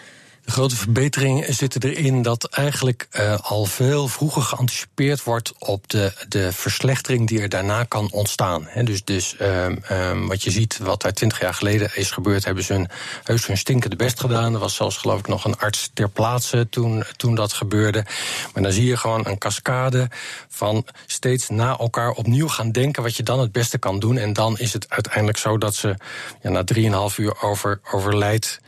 De 0.45 0.51
grote 0.51 0.75
verbeteringen 0.75 1.53
zitten 1.53 1.82
erin 1.82 2.21
dat 2.21 2.49
eigenlijk 2.49 3.08
uh, 3.12 3.38
al 3.41 3.65
veel 3.65 4.08
vroeger 4.08 4.41
geanticipeerd 4.41 5.23
wordt 5.23 5.53
op 5.58 5.89
de, 5.89 6.13
de 6.27 6.51
verslechtering 6.51 7.27
die 7.27 7.41
er 7.41 7.49
daarna 7.49 7.84
kan 7.84 8.12
ontstaan. 8.12 8.67
Dus 8.84 9.03
dus 9.03 9.36
um, 9.41 9.84
um, 9.91 10.27
wat 10.27 10.43
je 10.43 10.51
ziet, 10.51 10.77
wat 10.77 11.01
daar 11.01 11.13
twintig 11.13 11.39
jaar 11.39 11.53
geleden 11.53 11.91
is 11.95 12.12
gebeurd, 12.12 12.45
hebben 12.45 12.63
ze 12.63 12.73
hun 12.73 12.89
heus 13.23 13.47
hun 13.47 13.58
stinkende 13.58 13.95
best 13.95 14.19
gedaan. 14.19 14.53
Er 14.53 14.60
was 14.60 14.75
zelfs 14.75 14.97
geloof 14.97 15.19
ik 15.19 15.27
nog 15.27 15.45
een 15.45 15.58
arts 15.58 15.89
ter 15.93 16.10
plaatse 16.10 16.67
toen, 16.69 17.03
toen 17.15 17.36
dat 17.36 17.53
gebeurde. 17.53 18.06
Maar 18.53 18.63
dan 18.63 18.71
zie 18.71 18.86
je 18.86 18.97
gewoon 18.97 19.27
een 19.27 19.38
cascade 19.38 20.10
van 20.49 20.86
steeds 21.06 21.49
na 21.49 21.77
elkaar 21.77 22.12
opnieuw 22.12 22.47
gaan 22.47 22.71
denken 22.71 23.03
wat 23.03 23.15
je 23.15 23.23
dan 23.23 23.39
het 23.39 23.51
beste 23.51 23.77
kan 23.77 23.99
doen. 23.99 24.17
En 24.17 24.34
dan 24.34 24.58
is 24.58 24.73
het 24.73 24.86
uiteindelijk 24.89 25.38
zo 25.38 25.58
dat 25.58 25.75
ze 25.75 25.95
ja, 26.41 26.49
na 26.49 26.63
drieënhalf 26.63 27.17
uur 27.17 27.41
over, 27.41 27.79
overlijdt. 27.91 28.62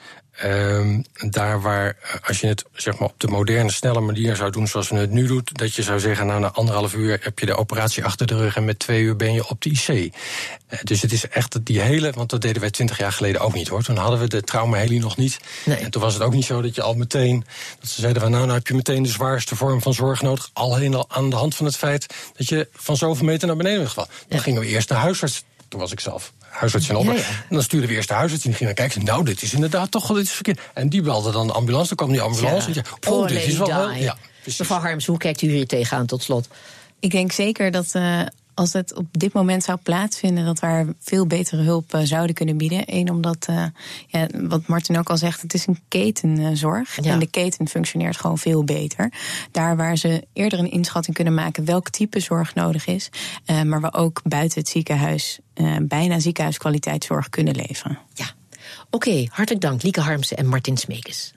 Um, 0.44 1.06
daar 1.30 1.62
waar, 1.62 1.98
als 2.28 2.40
je 2.40 2.48
het 2.48 2.64
zeg 2.74 2.98
maar, 3.00 3.08
op 3.10 3.20
de 3.20 3.28
moderne, 3.28 3.72
snelle 3.72 4.00
manier 4.00 4.36
zou 4.36 4.52
doen 4.52 4.68
zoals 4.68 4.90
we 4.90 4.96
het 4.96 5.12
nu 5.12 5.28
doen, 5.28 5.42
dat 5.52 5.74
je 5.74 5.84
zou 5.84 6.00
zeggen, 6.00 6.28
nou 6.28 6.40
na 6.40 6.52
anderhalf 6.52 6.94
uur 6.94 7.20
heb 7.22 7.40
je 7.40 7.46
de 7.46 7.56
operatie 7.56 8.04
achter 8.04 8.28
de 8.28 8.36
rug 8.36 8.56
en 8.56 8.66
met 8.66 8.80
twee 8.80 9.02
uur 9.02 9.16
ben 9.16 9.34
je 9.34 9.48
op 9.48 9.62
de 9.62 9.70
IC. 9.70 9.88
Uh, 9.88 10.80
dus 10.84 11.02
het 11.02 11.12
is 11.12 11.28
echt 11.28 11.66
die 11.66 11.82
hele, 11.82 12.12
want 12.12 12.30
dat 12.30 12.42
deden 12.42 12.62
wij 12.62 12.72
twintig 12.72 12.98
jaar 12.98 13.12
geleden 13.12 13.42
ook 13.42 13.54
niet 13.54 13.68
hoor. 13.68 13.84
Toen 13.84 13.98
hadden 13.98 14.20
we 14.20 14.28
de 14.28 14.42
traumaheli 14.42 15.00
nog 15.00 15.18
niet. 15.18 15.40
Nee. 15.66 15.78
En 15.78 15.92
toen 15.92 16.02
was 16.02 16.14
het 16.14 16.24
ook 16.24 16.34
niet 16.34 16.46
zo 16.46 16.62
dat 16.62 16.76
je 16.76 16.82
al 16.82 16.94
meteen, 16.94 17.46
dat 17.80 17.90
ze 17.90 18.02
zeiden 18.02 18.22
van 18.22 18.32
nou, 18.32 18.44
nou 18.44 18.58
heb 18.58 18.68
je 18.68 18.74
meteen 18.74 19.04
de 19.04 19.10
zwaarste 19.10 19.56
vorm 19.56 19.82
van 19.82 19.94
zorg 19.94 20.22
nodig. 20.22 20.50
Alleen 20.54 20.96
al 20.96 21.06
aan 21.08 21.30
de 21.30 21.36
hand 21.36 21.56
van 21.56 21.66
het 21.66 21.78
feit 21.78 22.14
dat 22.38 22.48
je 22.48 22.68
van 22.72 22.98
zoveel 22.98 23.26
meter 23.26 23.48
naar 23.48 23.58
beneden 23.58 23.88
gevallen. 23.88 24.10
Dan 24.28 24.38
ja. 24.38 24.44
gingen 24.44 24.62
we 24.62 24.68
eerst 24.68 24.88
de 24.88 24.94
huisarts, 24.94 25.44
toen 25.76 25.84
was 25.84 25.94
ik 25.94 26.00
zelf 26.00 26.34
huisarts 26.40 26.90
in 26.90 26.96
Almere. 26.96 27.18
En 27.18 27.26
dan 27.50 27.64
stuurden 27.64 27.90
we 27.90 27.96
eerst 27.96 28.08
de 28.08 28.14
huisarts 28.14 28.44
en 28.44 28.50
die 28.50 28.58
ging 28.58 28.76
dan 28.76 28.88
kijken. 28.88 29.06
Nou, 29.06 29.24
dit 29.24 29.42
is 29.42 29.54
inderdaad 29.54 29.92
toch 29.92 30.08
wel 30.08 30.18
dit 30.18 30.26
is 30.26 30.32
verkeerd. 30.32 30.60
En 30.74 30.90
die 30.90 31.02
belde 31.02 31.32
dan 31.32 31.48
de 31.48 31.54
ambulance, 31.54 31.88
dan 31.88 31.98
kwam 31.98 32.12
die 32.12 32.22
ambulance. 32.22 32.70
Ja. 32.70 32.76
En 32.76 32.84
zei, 33.00 33.16
oh, 33.16 33.28
dit 33.28 33.46
is 33.46 33.58
wel 33.58 33.90
heel... 33.90 34.04
Ja, 34.04 34.18
Mevrouw 34.46 34.80
Harms, 34.80 35.06
hoe 35.06 35.18
kijkt 35.18 35.42
u 35.42 35.52
hier 35.52 35.68
tegenaan 35.68 36.06
tot 36.06 36.24
slot? 36.24 36.48
Ik 37.00 37.12
denk 37.12 37.32
zeker 37.32 37.72
dat 37.72 37.92
uh, 37.96 38.22
als 38.56 38.74
het 38.74 38.94
op 38.94 39.06
dit 39.12 39.34
moment 39.34 39.64
zou 39.64 39.78
plaatsvinden, 39.84 40.46
dat 40.46 40.60
we 40.60 40.96
veel 41.00 41.28
betere 41.28 41.62
hulp 41.62 41.94
uh, 41.94 42.02
zouden 42.04 42.36
kunnen 42.36 42.58
bieden. 42.58 42.84
Eén, 42.86 43.10
omdat, 43.10 43.48
uh, 43.50 43.66
ja, 44.08 44.28
wat 44.34 44.68
Martin 44.68 44.98
ook 44.98 45.10
al 45.10 45.18
zegt, 45.18 45.42
het 45.42 45.54
is 45.54 45.68
een 45.68 45.80
ketenzorg. 45.88 47.04
Ja. 47.04 47.12
En 47.12 47.20
de 47.20 47.28
keten 47.28 47.68
functioneert 47.68 48.18
gewoon 48.18 48.38
veel 48.38 48.64
beter. 48.64 49.14
Daar 49.52 49.78
waar 49.78 49.98
ze 49.98 50.28
eerder 50.34 50.60
een 50.60 50.72
inschatting 50.72 51.16
kunnen 51.16 51.34
maken 51.34 51.66
welk 51.66 51.90
type 51.90 52.20
zorg 52.20 52.56
nodig 52.56 52.88
is. 52.88 53.10
Uh, 53.46 53.62
maar 53.62 53.82
we 53.82 53.94
ook 53.94 54.22
buiten 54.24 54.60
het 54.60 54.70
ziekenhuis 54.70 55.40
bijna 55.82 56.20
ziekenhuiskwaliteitszorg 56.20 57.30
kunnen 57.30 57.56
leveren. 57.56 58.00
Ja. 58.14 58.26
Oké, 58.90 59.10
okay, 59.10 59.30
hartelijk 59.32 59.64
dank, 59.64 59.84
Lieke 59.84 60.02
Harmsen 60.02 60.38
en 60.38 60.48
Martin 60.48 60.78
Smeekes. 60.78 61.34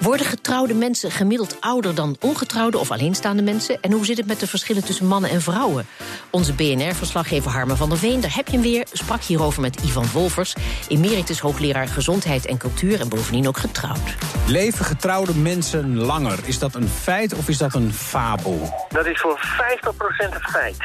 Worden 0.00 0.26
getrouwde 0.26 0.74
mensen 0.74 1.10
gemiddeld 1.10 1.56
ouder 1.60 1.94
dan 1.94 2.16
ongetrouwde 2.20 2.78
of 2.78 2.90
alleenstaande 2.90 3.42
mensen? 3.42 3.80
En 3.80 3.92
hoe 3.92 4.04
zit 4.04 4.16
het 4.16 4.26
met 4.26 4.40
de 4.40 4.46
verschillen 4.46 4.84
tussen 4.84 5.06
mannen 5.06 5.30
en 5.30 5.40
vrouwen? 5.40 5.86
Onze 6.30 6.52
BNR-verslaggever 6.52 7.50
Harmen 7.50 7.76
van 7.76 7.88
der 7.88 7.98
Veen, 7.98 8.20
daar 8.20 8.34
heb 8.34 8.46
je 8.46 8.52
hem 8.52 8.62
weer, 8.62 8.86
sprak 8.92 9.22
hierover 9.22 9.60
met 9.60 9.82
Ivan 9.82 10.06
Wolfers, 10.12 10.54
emeritus 10.88 11.40
hoogleraar 11.40 11.88
gezondheid 11.88 12.46
en 12.46 12.58
cultuur 12.58 13.00
en 13.00 13.08
bovendien 13.08 13.48
ook 13.48 13.56
getrouwd. 13.56 14.14
Leven 14.46 14.84
getrouwde 14.84 15.34
mensen 15.34 15.96
langer? 15.96 16.38
Is 16.44 16.58
dat 16.58 16.74
een 16.74 16.88
feit 16.88 17.34
of 17.34 17.48
is 17.48 17.58
dat 17.58 17.74
een 17.74 17.92
fabel? 17.92 18.86
Dat 18.88 19.06
is 19.06 19.20
voor 19.20 19.40
50% 19.40 20.34
een 20.34 20.50
feit. 20.50 20.76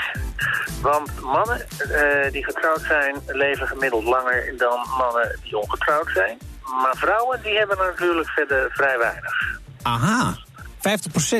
Want 0.81 1.21
mannen 1.21 1.65
uh, 1.91 2.31
die 2.31 2.43
getrouwd 2.43 2.81
zijn, 2.81 3.15
leven 3.27 3.67
gemiddeld 3.67 4.03
langer 4.03 4.53
dan 4.57 4.79
mannen 4.97 5.39
die 5.43 5.57
ongetrouwd 5.57 6.09
zijn. 6.13 6.37
Maar 6.65 6.95
vrouwen 6.95 7.41
die 7.43 7.57
hebben 7.57 7.77
natuurlijk 7.77 8.29
verder 8.29 8.71
vrij 8.71 8.97
weinig. 8.97 9.59
Aha. 9.83 10.35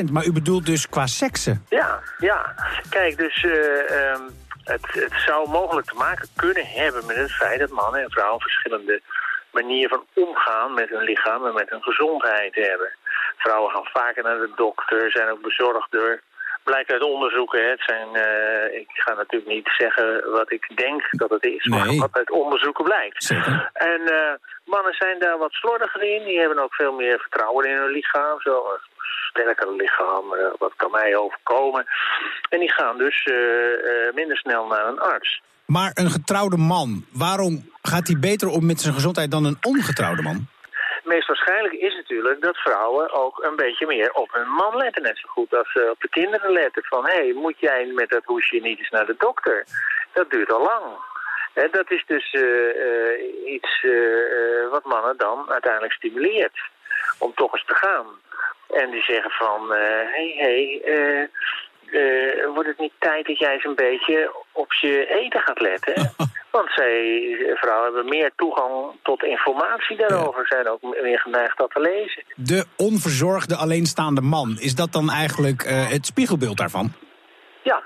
50% 0.08 0.12
maar 0.12 0.24
u 0.24 0.32
bedoelt 0.32 0.66
dus 0.66 0.88
qua 0.88 1.06
seksen? 1.06 1.66
Ja, 1.68 2.00
ja. 2.18 2.54
Kijk, 2.88 3.16
dus 3.16 3.42
uh, 3.42 3.52
um, 4.12 4.30
het, 4.64 4.86
het 4.90 5.12
zou 5.26 5.48
mogelijk 5.48 5.86
te 5.86 5.94
maken 5.94 6.28
kunnen 6.36 6.66
hebben 6.66 7.06
met 7.06 7.16
het 7.16 7.32
feit 7.32 7.58
dat 7.58 7.70
mannen 7.70 8.02
en 8.02 8.10
vrouwen 8.10 8.40
verschillende 8.40 9.00
manieren 9.50 9.90
van 9.90 10.24
omgaan 10.24 10.74
met 10.74 10.88
hun 10.88 11.02
lichaam 11.02 11.46
en 11.46 11.54
met 11.54 11.70
hun 11.70 11.82
gezondheid 11.82 12.54
hebben. 12.54 12.90
Vrouwen 13.36 13.70
gaan 13.70 13.84
vaker 13.92 14.22
naar 14.22 14.38
de 14.38 14.52
dokter, 14.56 15.10
zijn 15.10 15.28
ook 15.28 15.42
bezorgder. 15.42 16.22
Blijkt 16.64 16.90
uit 16.92 17.02
onderzoeken, 17.02 17.70
het 17.70 17.82
zijn, 17.86 18.08
uh, 18.12 18.80
ik 18.80 18.90
ga 18.92 19.14
natuurlijk 19.14 19.50
niet 19.50 19.68
zeggen 19.78 20.30
wat 20.30 20.52
ik 20.52 20.76
denk 20.76 21.02
dat 21.10 21.30
het 21.30 21.44
is, 21.44 21.64
nee. 21.64 21.78
maar 21.78 21.96
wat 21.96 22.16
uit 22.16 22.30
onderzoeken 22.30 22.84
blijkt. 22.84 23.24
Zeker. 23.24 23.70
En 23.72 24.00
uh, 24.00 24.32
mannen 24.64 24.94
zijn 24.94 25.18
daar 25.18 25.38
wat 25.38 25.52
slordiger 25.52 26.02
in, 26.02 26.24
die 26.24 26.38
hebben 26.38 26.58
ook 26.58 26.74
veel 26.74 26.92
meer 26.92 27.18
vertrouwen 27.18 27.68
in 27.68 27.76
hun 27.76 27.90
lichaam, 27.90 28.40
zo 28.40 28.54
een 28.56 28.80
sterker 29.30 29.72
lichaam, 29.72 30.24
uh, 30.32 30.46
wat 30.58 30.72
kan 30.76 30.90
mij 30.90 31.16
overkomen. 31.16 31.86
En 32.48 32.58
die 32.58 32.72
gaan 32.72 32.98
dus 32.98 33.30
minder 34.14 34.36
snel 34.36 34.66
naar 34.66 34.86
een 34.86 35.00
arts. 35.00 35.40
Maar 35.66 35.90
een 35.94 36.10
getrouwde 36.10 36.56
man, 36.56 37.04
waarom 37.12 37.70
gaat 37.82 38.06
hij 38.06 38.18
beter 38.18 38.48
om 38.48 38.66
met 38.66 38.80
zijn 38.80 38.94
gezondheid 38.94 39.30
dan 39.30 39.44
een 39.44 39.58
ongetrouwde 39.60 40.22
man? 40.22 40.48
Meest 41.04 41.26
waarschijnlijk 41.26 41.74
is 41.74 41.94
natuurlijk 41.94 42.40
dat 42.40 42.56
vrouwen 42.56 43.12
ook 43.12 43.42
een 43.42 43.56
beetje 43.56 43.86
meer 43.86 44.12
op 44.12 44.32
hun 44.32 44.48
man 44.48 44.76
letten. 44.76 45.02
Net 45.02 45.18
zo 45.18 45.28
goed 45.28 45.54
als 45.54 45.72
ze 45.72 45.90
op 45.90 46.00
de 46.00 46.08
kinderen 46.08 46.52
letten. 46.52 46.84
Van, 46.84 47.06
hé, 47.06 47.12
hey, 47.12 47.32
moet 47.32 47.58
jij 47.58 47.84
met 47.84 48.08
dat 48.08 48.24
hoesje 48.24 48.56
niet 48.56 48.78
eens 48.78 48.90
naar 48.90 49.06
de 49.06 49.14
dokter? 49.18 49.64
Dat 50.12 50.30
duurt 50.30 50.52
al 50.52 50.62
lang. 50.62 50.84
He, 51.52 51.68
dat 51.70 51.90
is 51.90 52.04
dus 52.06 52.32
uh, 52.32 53.52
iets 53.52 53.82
uh, 53.82 54.68
wat 54.70 54.84
mannen 54.84 55.16
dan 55.16 55.50
uiteindelijk 55.50 55.92
stimuleert. 55.92 56.58
Om 57.18 57.34
toch 57.34 57.52
eens 57.52 57.64
te 57.66 57.74
gaan. 57.74 58.06
En 58.70 58.90
die 58.90 59.02
zeggen 59.02 59.30
van, 59.30 59.70
hé, 59.70 60.34
hé, 60.36 60.80
hey, 60.82 61.30
uh, 61.92 62.54
wordt 62.54 62.68
het 62.68 62.78
niet 62.78 62.92
tijd 62.98 63.26
dat 63.26 63.38
jij 63.38 63.52
eens 63.52 63.64
een 63.64 63.74
beetje 63.74 64.34
op 64.52 64.72
je 64.72 65.06
eten 65.06 65.40
gaat 65.40 65.60
letten? 65.60 65.94
Want 66.50 66.70
zij, 66.74 67.54
vrouwen 67.54 67.84
hebben 67.84 68.08
meer 68.08 68.30
toegang 68.36 68.72
tot 69.02 69.22
informatie 69.22 69.96
daarover. 69.96 70.40
Ja. 70.40 70.56
Zijn 70.56 70.68
ook 70.68 71.02
meer 71.02 71.18
geneigd 71.18 71.58
dat 71.58 71.70
te 71.70 71.80
lezen. 71.80 72.22
De 72.36 72.64
onverzorgde 72.76 73.56
alleenstaande 73.56 74.20
man, 74.20 74.56
is 74.60 74.74
dat 74.74 74.92
dan 74.92 75.10
eigenlijk 75.10 75.64
uh, 75.64 75.90
het 75.90 76.06
spiegelbeeld 76.06 76.56
daarvan? 76.56 76.92
Ja. 77.62 77.82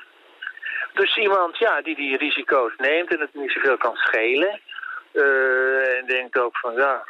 Dus 0.94 1.16
iemand 1.16 1.58
ja, 1.58 1.82
die 1.82 1.96
die 1.96 2.16
risico's 2.16 2.72
neemt 2.76 3.10
en 3.10 3.20
het 3.20 3.34
niet 3.34 3.50
zoveel 3.50 3.76
kan 3.76 3.94
schelen. 3.94 4.60
Uh, 5.12 5.98
en 5.98 6.06
denkt 6.06 6.38
ook 6.38 6.56
van 6.56 6.74
ja, 6.74 7.04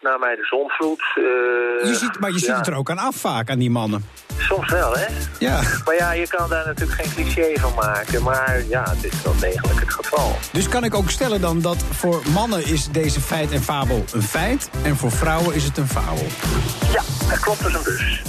na 0.00 0.16
mij 0.16 0.36
de 0.36 0.44
zonvloed. 0.44 1.02
Je 1.14 1.94
ziet, 1.94 2.20
maar 2.20 2.30
je 2.30 2.38
ziet 2.38 2.56
het 2.56 2.66
er 2.66 2.76
ook 2.76 2.90
aan 2.90 2.98
af 2.98 3.16
vaak, 3.16 3.50
aan 3.50 3.58
die 3.58 3.70
mannen. 3.70 4.04
Soms 4.48 4.70
wel, 4.70 4.92
hè? 4.96 5.06
Ja. 5.38 5.62
Maar 5.84 5.94
ja, 5.94 6.12
je 6.12 6.26
kan 6.26 6.48
daar 6.48 6.66
natuurlijk 6.66 7.00
geen 7.00 7.12
cliché 7.14 7.60
van 7.60 7.74
maken. 7.74 8.22
Maar 8.22 8.64
ja, 8.68 8.84
het 8.90 9.04
is 9.04 9.22
wel 9.22 9.38
degelijk 9.38 9.80
het 9.80 9.92
geval. 9.92 10.36
Dus 10.52 10.68
kan 10.68 10.84
ik 10.84 10.94
ook 10.94 11.10
stellen 11.10 11.40
dan 11.40 11.60
dat 11.60 11.76
voor 11.90 12.22
mannen 12.32 12.66
is 12.66 12.88
deze 12.90 13.20
feit 13.20 13.52
en 13.52 13.62
fabel 13.62 14.04
een 14.12 14.22
feit... 14.22 14.70
en 14.82 14.96
voor 14.96 15.10
vrouwen 15.10 15.54
is 15.54 15.64
het 15.64 15.76
een 15.76 15.88
fabel? 15.88 16.26
Ja, 16.92 17.02
dat 17.28 17.40
klopt 17.40 17.62
dus 17.62 17.74
een 17.74 17.82
bus. 17.82 18.22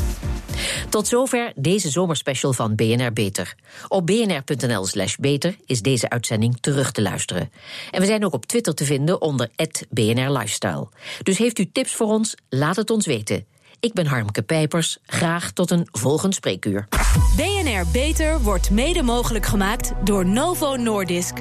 Tot 0.89 1.07
zover 1.07 1.51
deze 1.55 1.89
zomerspecial 1.89 2.53
van 2.53 2.75
BNR 2.75 3.13
Beter. 3.13 3.55
Op 3.87 4.05
bnr.nl 4.05 4.85
slash 4.85 5.15
beter 5.15 5.55
is 5.65 5.81
deze 5.81 6.09
uitzending 6.09 6.57
terug 6.59 6.91
te 6.91 7.01
luisteren. 7.01 7.51
En 7.91 7.99
we 7.99 8.05
zijn 8.05 8.25
ook 8.25 8.33
op 8.33 8.45
Twitter 8.45 8.73
te 8.73 8.85
vinden 8.85 9.21
onder 9.21 9.49
BNR 9.89 10.31
Lifestyle. 10.31 10.87
Dus 11.23 11.37
heeft 11.37 11.59
u 11.59 11.69
tips 11.71 11.95
voor 11.95 12.07
ons? 12.07 12.35
Laat 12.49 12.75
het 12.75 12.89
ons 12.89 13.05
weten. 13.05 13.45
Ik 13.81 13.93
ben 13.93 14.05
Harmke 14.05 14.41
Pijpers. 14.41 14.97
Graag 15.05 15.51
tot 15.51 15.71
een 15.71 15.87
volgend 15.91 16.35
spreekuur. 16.35 16.87
BNR 17.35 17.85
Beter 17.91 18.41
wordt 18.41 18.71
mede 18.71 19.03
mogelijk 19.03 19.45
gemaakt 19.45 19.93
door 20.03 20.25
Novo 20.25 20.75
Nordisk. 20.75 21.33